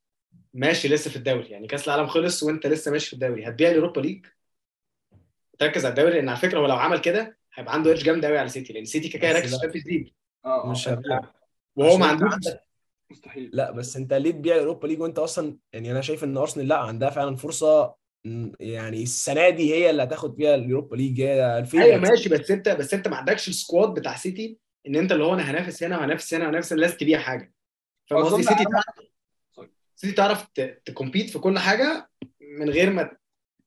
ماشي 0.54 0.88
لسه 0.88 1.10
في 1.10 1.16
الدوري. 1.16 1.48
يعني 1.50 1.68
كأس 1.68 1.88
العالم 1.88 2.08
خلص 2.08 2.44
وأنت 2.44 2.68
لسه 2.68 2.92
ماشي 2.92 3.08
في 3.08 3.14
الدوري. 3.14 3.48
هتبيع 3.48 3.70
ال 3.70 3.74
Europa 3.74 4.02
League؟ 4.02 4.26
تركز 5.60 5.86
على 5.86 5.92
الدوري 5.92 6.14
لأن 6.16 6.30
على 6.30 6.38
فكرة 6.38 6.60
هو 6.60 6.66
لو 6.66 6.76
عمل 6.76 7.00
كده 7.02 7.38
هيبقى 7.54 7.74
عنده 7.74 7.90
edge 7.90 8.04
جامد 8.04 8.26
قوي 8.26 8.38
على 8.38 8.50
سيتي 8.50 8.74
لأن 8.74 8.86
سيتي 8.86 9.10
كده 9.10 9.20
كده 9.20 9.30
يركز 9.30 9.50
في. 9.50 9.56
ال 9.56 9.59
Champions 9.59 9.88
League. 9.88 10.08
آه 10.46 10.72
مش 10.72 10.88
آه، 10.88 10.92
هبيع 10.92 11.20
وهو 11.76 11.98
ما 11.98 12.06
عندوش 12.06 12.32
مستحيل. 13.12 13.50
لا 13.54 13.72
بس 13.72 13.98
انت 13.98 14.14
ليه 14.14 14.32
تبيع 14.32 14.56
Europa 14.58 14.88
League 14.88 15.02
وانت 15.02 15.20
أصلا 15.20 15.58
يعني 15.74 15.92
أنا 15.92 16.02
شايف 16.02 16.24
إن 16.24 16.38
أرسنال 16.38 16.68
لا 16.68 16.78
عندها 16.78 17.10
فعلا 17.10 17.36
فرصة 17.36 17.96
يعني 18.60 19.04
السنة 19.04 19.50
دي 19.50 19.74
هي 19.74 19.90
اللي 19.90 20.04
هتاخد 20.04 20.36
فيها 20.36 20.56
ال 20.56 20.61
Europa 20.61 20.96
League 20.96 21.22
هي 21.22 21.58
الفين 21.60 21.82
أيوه 21.82 21.98
ماشي 21.98 22.30
بس 22.30 22.52
أنت 22.52 22.70
بس 22.70 22.94
أنت 22.94 23.08
ما 23.08 23.16
عندكش 23.16 23.48
ال 23.48 23.55
squad 23.55 23.94
بتاع 23.94 24.16
سيتي 24.16 24.58
إن 24.88 24.96
أنت 24.96 25.12
اللي 25.12 25.24
هو 25.24 25.34
أنا 25.34 25.52
هنافس 25.52 25.84
هنا 25.84 25.98
وهنافس 25.98 26.34
هنا 26.34 26.46
وهنافس 26.46 26.74
هنا 26.74 26.82
لازم 26.82 26.98
تبيع 26.98 27.20
حاجة. 27.20 27.54
فاهم 28.10 28.24
قصدي؟ 28.24 28.36
أظن 28.36 28.44
سيتي 28.44 28.64
تعرف. 28.64 29.70
سيتي 29.96 30.14
تعرف 30.14 30.46
ت- 30.56 30.82
compete 30.86 31.30
في 31.30 31.40
كل 31.40 31.60
حاجة 31.60 32.10
من 32.60 32.70
غير 32.70 32.90
ما 32.90 33.18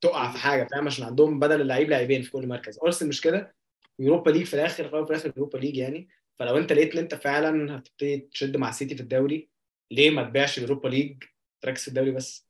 تقع 0.01 0.33
في 0.33 0.39
حاجة 0.39 0.69
فاهم؟ 0.73 0.87
عشان 0.87 1.05
عندهم 1.05 1.39
بدل 1.39 1.61
اللعيب 1.61 1.89
لاعبين 1.91 2.23
في 2.23 2.31
كل 2.31 2.47
مركز. 2.47 2.79
أرسنال 2.85 3.09
مش 3.09 3.21
كده؟ 3.21 3.55
Europa 3.99 4.31
League 4.31 4.45
في 4.47 4.55
الآخر 4.55 5.05
في 5.05 5.11
الآخر 5.13 5.33
Europa 5.37 5.59
League 5.59 5.77
يعني. 5.77 6.09
فلو 6.39 6.59
انت 6.59 6.73
لقيت 6.73 6.93
ان 6.93 6.99
انت 6.99 7.15
فعلا 7.15 7.77
هتبتدي 7.79 8.19
تشد 8.19 8.57
مع 8.57 8.71
سيتي 8.71 8.95
في 8.95 9.01
الدوري 9.01 9.49
ليه 9.91 10.11
ما 10.11 10.23
تبيعش 10.23 10.59
ال 10.59 10.63
Europa 10.63 10.89
League؟ 10.89 11.25
تركز 11.61 11.83
في 11.83 11.89
الدوري 11.89 12.11
بس. 12.11 12.49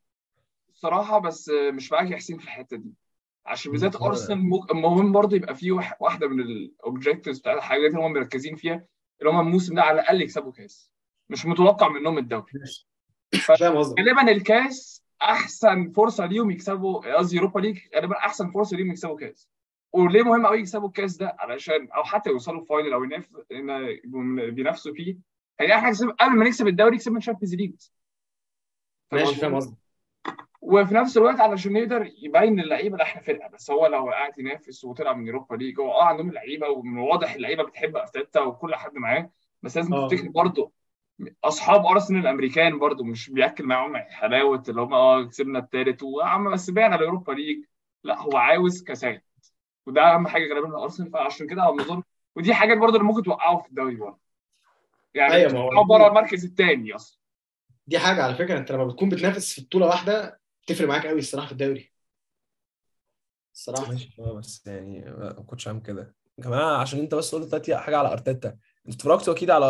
الصراحه 0.70 1.18
بس 1.18 1.48
مش 1.72 1.92
معاك 1.92 2.10
يا 2.10 2.16
حسين 2.16 2.38
في 2.38 2.44
الحتة 2.44 2.76
دي. 2.76 2.92
عشان 3.46 3.72
بالذات. 3.72 3.96
أرسنال 3.96 4.38
مو- 4.38 4.66
مهم 4.74 5.12
برضه 5.12 5.36
يبقى 5.36 5.54
فيه 5.54 5.72
وح- 5.72 6.02
واحدة 6.02 6.28
من 6.28 6.40
ال 6.40 6.49
objectives 6.49 7.38
بتاعت 7.38 7.56
الحاجات 7.56 7.90
اللي 7.90 8.00
هم 8.02 8.12
مركزين 8.12 8.56
فيها 8.56 8.84
اللي 9.20 9.30
هم 9.32 9.40
الموسم 9.40 9.74
ده 9.74 9.82
على 9.82 10.00
الأقل 10.00 10.22
يكسبوا 10.22 10.52
كاس. 10.52 10.90
مش 11.28 11.46
متوقع 11.46 11.88
منهم 11.88 12.18
الدوري. 12.18 12.52
غالبا 13.98 14.30
الكاس 14.32 15.04
أحسن 15.22 15.90
فرصة 15.92 16.26
ليهم 16.26 16.50
يكسبوا 16.50 17.16
قصدي 17.16 17.36
Europa 17.36 17.60
League 17.60 17.78
غالبا 17.94 18.16
أحسن 18.16 18.50
فرصة 18.50 18.76
ليهم 18.76 18.90
يكسبوا 18.90 19.16
كاس. 19.16 19.48
وليه 19.92 20.22
مهم 20.22 20.46
قوي 20.46 20.58
يكسبوا 20.58 20.88
الكاس 20.88 21.16
ده؟ 21.16 21.36
علشان 21.38 21.88
أو 21.90 22.04
حتى 22.04 22.30
يوصلوا 22.30 22.64
final 22.64 22.92
أو 22.92 23.00
من- 24.04 24.50
بينافسوا 24.50 24.94
فيه. 24.94 25.16
هي 25.60 25.74
إحنا 25.74 25.88
نكسب 25.88 26.08
قبل 26.10 26.36
ما 26.36 26.44
نكسب 26.44 26.68
الدوري 26.68 26.96
كسبنا 26.96 27.18
الشامبيونز 27.18 27.54
ليج 27.54 27.72
ماشي 29.12 29.34
فاهم 29.34 29.54
قصدك. 29.54 29.76
وفي 30.60 30.94
نفس 30.94 31.16
الوقت 31.16 31.40
علشان 31.40 31.76
يقدر 31.76 32.10
يبين 32.22 32.60
للعيبه 32.60 32.96
ده 32.96 33.02
إحنا 33.04 33.22
فرقه 33.22 33.48
بس 33.48 33.70
هو 33.70 33.86
لو 33.86 34.10
قاعد 34.10 34.38
ينافس 34.38 34.84
وطلع 34.84 35.12
من 35.12 35.26
اوروبا 35.28 35.56
ليج 35.56 35.80
هو 35.80 35.92
آه 35.92 36.04
عندهم 36.04 36.28
اللعيبة 36.28 36.68
ومن 36.68 36.98
واضح 36.98 37.34
اللعيبة 37.34 37.62
بتحب 37.62 37.96
أرتيتا 37.96 38.40
وكل 38.40 38.74
حد 38.74 38.94
معاه 38.94 39.30
بس 39.62 39.76
لازم 39.76 39.94
آه. 39.94 40.08
تفتكر 40.08 40.28
برضه 40.28 40.72
أصحاب 41.44 41.86
أرسنال 41.86 42.20
الأمريكان 42.20 42.78
برضه 42.78 43.04
مش 43.04 43.30
بيأكل 43.30 43.64
معاهم 43.64 43.96
حلاوة 43.96 44.62
اللي 44.68 44.80
هم 44.80 44.94
آه 44.94 45.22
كسبنا 45.24 45.58
الثالث 45.58 46.02
وعم 46.02 46.52
بس 46.52 46.70
بعنا 46.70 46.96
الاوروبا 46.96 47.32
ليج 47.32 47.64
لا 48.04 48.18
هو 48.22 48.36
عاوز 48.36 48.82
كاسات 48.82 49.24
وده 49.88 50.14
أهم 50.14 50.28
حاجة 50.28 50.54
غالبا 50.54 50.66
لارسنال 50.76 51.10
فعشان 51.10 51.46
كده 51.46 51.62
على 51.62 51.72
النظام 51.72 52.02
ودي 52.36 52.54
حاجات 52.54 52.78
برضه 52.78 52.96
اللي 52.96 53.06
ممكن 53.08 53.22
توقعه 53.22 53.58
في 53.62 53.68
الدوري 53.68 53.96
برضه. 53.96 54.18
يعني 55.14 55.34
أيوة، 55.34 55.52
ما 55.52 55.58
هو- 55.60 55.70
توقعه 55.70 55.84
بره 55.86 56.08
المركز 56.08 56.44
الثاني 56.44 56.94
أصلا. 56.94 57.18
دي 57.86 57.98
حاجة 57.98 58.22
على 58.22 58.34
فكرة 58.34 58.58
أنت 58.58 58.72
لما 58.72 58.84
بتكون 58.84 59.08
بتنافس 59.08 59.52
في 59.54 59.60
بطولة 59.60 59.86
واحدة 59.86 60.40
تفرق 60.66 60.88
معاك 60.88 61.06
قوي 61.06 61.18
الصراحة 61.18 61.46
في 61.46 61.52
الدوري. 61.52 61.92
الصراحة. 63.54 63.92
ماشي. 63.92 64.16
آه 64.18 64.32
بس 64.32 64.66
يعني 64.66 65.04
ما 65.10 65.32
كنتش 65.32 65.68
عامل 65.68 65.82
كده. 65.82 66.14
كمان 66.42 66.60
عشان 66.60 66.98
أنت 66.98 67.14
بس 67.14 67.34
قلت 67.34 67.46
دلوقتي 67.48 67.76
حاجة 67.76 67.96
على 67.98 68.12
أرتيتا. 68.12 68.48
أنتوا 68.48 68.94
اتفرجتوا 68.94 69.34
أكيد 69.34 69.50
على 69.50 69.64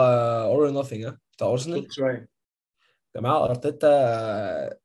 All 0.44 0.60
or 0.60 0.70
Nothing 0.70 1.04
ها 1.04 1.18
بتاع 1.32 1.46
أرسنال؟ 1.48 1.86
شوية. 1.92 2.28
يا 3.14 3.20
جماعة 3.20 3.44
أرتيتا 3.44 4.78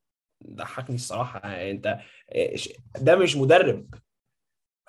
ضحكني 0.47 0.95
الصراحة. 0.95 1.49
يعني 1.49 1.71
أنت 1.71 1.97
إيش- 2.35 2.79
ده 3.01 3.15
مش 3.15 3.35
مدرب. 3.35 3.93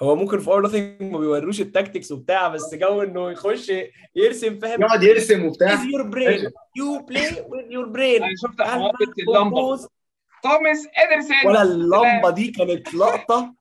هو 0.03 0.17
ممكن 0.17 0.39
في 0.39 0.49
All 0.49 0.57
or 0.57 0.63
Nothing 0.63 1.03
ما 1.03 1.19
بيوروش 1.19 1.61
ال 1.61 1.67
tactics 1.67 2.13
وبتاع 2.13 2.49
بس 2.49 2.75
جو 2.75 3.03
إنه 3.03 3.31
يخش 3.31 3.73
يرسم 4.17 4.59
فاهم؟ 4.59 4.83
يقعد 4.83 5.03
يرسم 5.03 5.45
وبتاع. 5.45 5.77
Your 5.77 6.05
brain. 6.05 6.51
you 6.79 7.03
play 7.11 7.31
with 7.31 7.71
your 7.71 7.87
brain. 7.95 8.23
أنا 8.23 8.35
شفت 8.43 9.19
اللمبة. 9.29 9.89
توماس 10.43 10.87
إدرسون. 10.97 11.47
ولا 11.47 11.63
اللمبة 11.63 12.31
دي 12.31 12.51
كانت 12.51 12.95
لقطة 12.95 13.55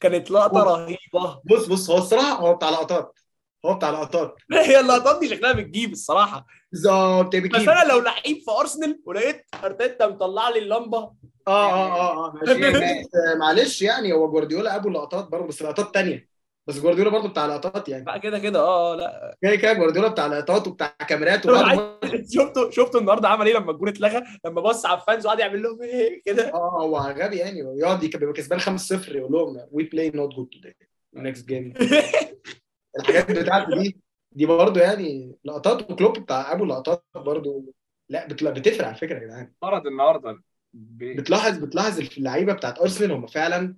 كانت 0.00 0.30
لقطة 0.30 0.62
رهيبة. 0.62 1.40
بص 1.44 1.66
بص 1.66 1.90
هو 1.90 1.98
الصراحة 1.98 2.32
هو 2.32 2.54
بتاع 2.54 2.70
لقطات. 2.70 3.18
هو 3.66 3.74
بتاع 3.74 3.90
لقطات. 3.90 4.34
هي 4.52 4.80
اللقطات 4.80 5.20
دي 5.20 5.28
شكلها 5.28 5.52
بتجيب 5.52 5.92
الصراحة. 5.92 6.46
بالظبط 6.72 7.36
بس 7.36 7.42
بتجيب. 7.42 7.70
أنا 7.70 7.92
لو 7.92 7.98
لعيب 7.98 8.36
في 8.44 8.50
أرسنال 8.60 9.00
ولقيت 9.06 9.46
أرتيتا 9.64 10.06
مطلع 10.06 10.48
لي 10.48 10.58
اللمبة 10.58 11.12
آه 11.48 11.72
آه 11.72 12.00
آه 12.00 12.28
آه 12.28 12.32
ماشي. 12.34 12.70
بس 13.04 13.36
معلش 13.38 13.82
يعني 13.82 14.12
هو 14.12 14.30
جوارديولا 14.30 14.76
ابو 14.76 14.88
اللقطات 14.88 15.28
برضه 15.28 15.46
بس 15.46 15.62
لقطات 15.62 15.94
تانية. 15.94 16.28
بس 16.66 16.78
جوارديولا 16.80 17.10
برضه 17.10 17.28
بتاع 17.28 17.46
لقطات 17.46 17.88
يعني. 17.88 18.04
بقى 18.04 18.20
كده 18.20 18.38
كده 18.38 18.60
آه 18.60 18.92
آه، 18.92 18.96
لا. 18.96 19.36
كده 19.42 19.56
كده 19.56 19.72
جوارديولا 19.72 20.08
بتاع 20.08 20.26
لقطات 20.26 20.66
وبتاع 20.68 20.86
كاميرات 21.08 21.40
شفته 22.34 22.70
شفته 22.70 22.98
النهارده 22.98 23.28
عمل 23.28 23.46
إيه 23.46 23.54
لما 23.54 23.70
الجون 23.70 23.88
اتلغى؟ 23.88 24.22
لما 24.44 24.60
بص 24.60 24.86
على 24.86 25.00
ال 25.00 25.05
fans 25.05 25.26
وقعد 25.26 25.38
يعمل 25.38 25.62
لهم 25.62 25.82
إيه؟ 25.82 26.22
كده. 26.24 26.54
آه 26.54 26.82
هو 26.82 26.96
غبي 26.98 27.36
يعني. 27.36 27.58
يقعد 27.78 28.02
يبقى 28.04 28.32
كسبان 28.32 28.60
5-0 28.60 29.16
يقول 29.16 29.32
لهم 29.32 29.66
we 29.70 29.84
play 29.84 30.10
not 30.10 30.34
good 30.34 30.48
today 30.52 30.76
next 31.14 31.48
game 31.48 31.74
الحاجات 33.00 33.30
بتاعته 33.30 33.82
دي 33.82 33.96
دي 34.32 34.46
برضه 34.46 34.80
يعني 34.80 35.36
لقطات. 35.44 35.90
وكلوب 35.90 36.18
بتاع 36.18 36.52
ابو 36.52 36.64
اللقطات 36.64 37.04
برضه. 37.14 37.64
لا 38.08 38.26
بتلا- 38.28 38.50
بتفرق 38.50 38.86
على 38.86 38.96
فكرة 38.96 39.18
يا 39.18 39.24
جدعان. 39.24 39.52
طرد 39.60 39.86
النهارده. 39.86 40.40
بتلاحظ 40.74 41.58
بتلاحظ 41.58 42.00
اللعيبة 42.18 42.52
بتاعت 42.52 42.78
أرسنال 42.80 43.12
هم 43.12 43.26
فعلا 43.26 43.76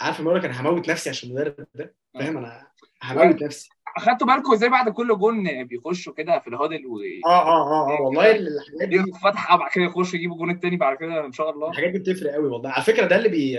عارف 0.00 0.20
المره 0.20 0.38
كان 0.40 0.50
هموت 0.52 0.88
نفسي 0.88 1.10
عشان 1.10 1.28
المدرب 1.30 1.66
ده 1.74 1.94
فاهم؟ 2.14 2.36
أنا 2.38 2.66
هموت 3.02 3.42
نفسي. 3.42 3.68
أخدتوا 3.96 4.26
بالكم 4.26 4.52
إزاي 4.52 4.68
بعد 4.68 4.88
كل 4.88 5.18
جون 5.18 5.64
بيخشوا 5.64 6.12
كده 6.14 6.38
في 6.38 6.48
الهادل 6.48 6.86
و 6.86 6.98
آه 7.26 7.30
آه 7.30 7.70
آه 7.70 7.98
آه 7.98 8.02
والله 8.02 8.30
الحاجات 8.30 8.88
دي 8.88 9.12
فتحه 9.22 9.56
بعد 9.58 9.70
كده 9.70 9.84
يخشوا 9.84 10.18
يجيبوا 10.18 10.34
الجون 10.34 10.50
التاني 10.50 10.76
بعد 10.76 10.96
كده 10.96 11.24
إن 11.26 11.32
شاء 11.32 11.50
الله. 11.50 11.70
الحاجات 11.70 11.90
دي 11.90 11.98
بتفرق 11.98 12.32
قوي 12.32 12.48
والله. 12.48 12.70
على 12.70 12.84
فكرة 12.84 13.06
ده 13.06 13.16
اللي 13.16 13.28
بي 13.28 13.54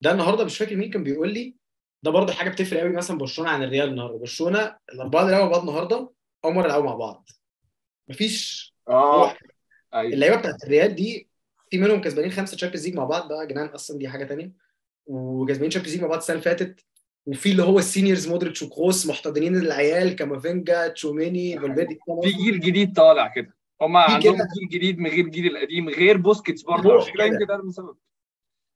ده 0.00 0.12
النهارده 0.12 0.44
مش 0.44 0.58
فاكر 0.58 0.76
مين 0.76 0.90
كان 0.90 1.04
بيقول 1.04 1.34
لي 1.34 1.54
ده 2.02 2.10
برضه 2.10 2.32
حاجة 2.32 2.50
بتفرق 2.50 2.80
قوي 2.80 2.92
مثلا 2.92 3.18
برشلونة 3.18 3.50
عن 3.50 3.62
الريال 3.62 3.88
النهارده. 3.88 4.18
برشلونة 4.18 4.76
الأربعة 4.92 5.22
اللي 5.22 5.32
لعبوا 5.32 5.48
بعض 5.50 5.60
النهارده 5.60 6.10
اول 6.44 6.54
مره 6.54 6.64
يلعبوا 6.66 6.86
مع 6.86 6.94
بعض. 6.94 7.28
مفيش 8.08 8.74
آه. 8.88 9.34
أيوه. 9.94 10.12
اللعيبة 10.14 10.36
بتاعت 10.36 10.64
الريال 10.64 10.94
دي 10.94 11.28
في 11.74 11.80
منهم 11.80 12.00
كسبانين 12.00 12.30
خمسة 12.30 12.56
Champions 12.56 12.86
League 12.86 12.96
مع 12.96 13.04
بعض 13.04 13.28
بقى 13.28 13.46
جنان 13.46 13.66
أصلا 13.66 13.98
دي 13.98 14.08
حاجة 14.08 14.24
تانية. 14.24 14.52
وكسبانين 15.06 15.70
Champions 15.70 15.94
League 15.94 16.02
مع 16.02 16.08
بعض 16.08 16.18
السنة 16.18 16.36
اللي 16.36 16.44
فاتت 16.44 16.84
وفي 17.26 17.50
اللي 17.52 17.62
هو 17.62 17.78
ال 17.78 17.84
seniors 17.84 18.28
مودريتش 18.28 18.62
وكروس 18.62 19.06
محتضنين 19.06 19.56
العيال 19.56 20.16
كامافينجا 20.16 20.88
تشوميني 20.88 21.58
فالفيردي 21.58 21.98
في 22.22 22.32
جيل 22.32 22.60
جديد 22.60 22.96
طالع 22.96 23.28
كده. 23.28 23.56
في 23.78 23.84
عندهم. 23.84 24.34
جيل 24.34 24.68
جديد 24.70 24.98
من 24.98 25.10
غير 25.10 25.24
الجيل 25.24 25.56
القديم 25.56 25.88
غير 25.88 26.16
بوسكيتس 26.16 26.62
برضه. 26.62 26.94
يمكن 26.94 27.46
ده 27.46 27.56
السبب 27.56 27.96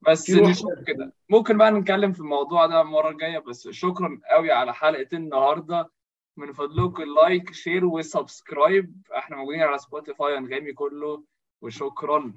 بس 0.08 0.30
نشوف 0.30 0.70
كده. 0.86 1.12
ممكن 1.28 1.58
بقى 1.58 1.70
نتكلم 1.70 2.12
في 2.12 2.20
الموضوع 2.20 2.66
ده 2.66 2.80
المرة 2.80 3.10
الجاية 3.10 3.38
بس 3.38 3.68
شكرا 3.68 4.20
قوي 4.30 4.52
على 4.52 4.74
حلقة 4.74 5.08
النهارده. 5.12 5.90
من 6.36 6.52
فضلكم 6.52 7.02
like 7.02 7.52
share 7.54 7.84
و 7.84 7.94
subscribe. 7.94 8.96
إحنا 9.16 9.36
موجودين 9.36 9.60
على 9.62 9.78
سبوتيفاي 9.78 10.38
أنغامي 10.38 10.72
كله. 10.72 11.24
وشكرا. 11.62 12.32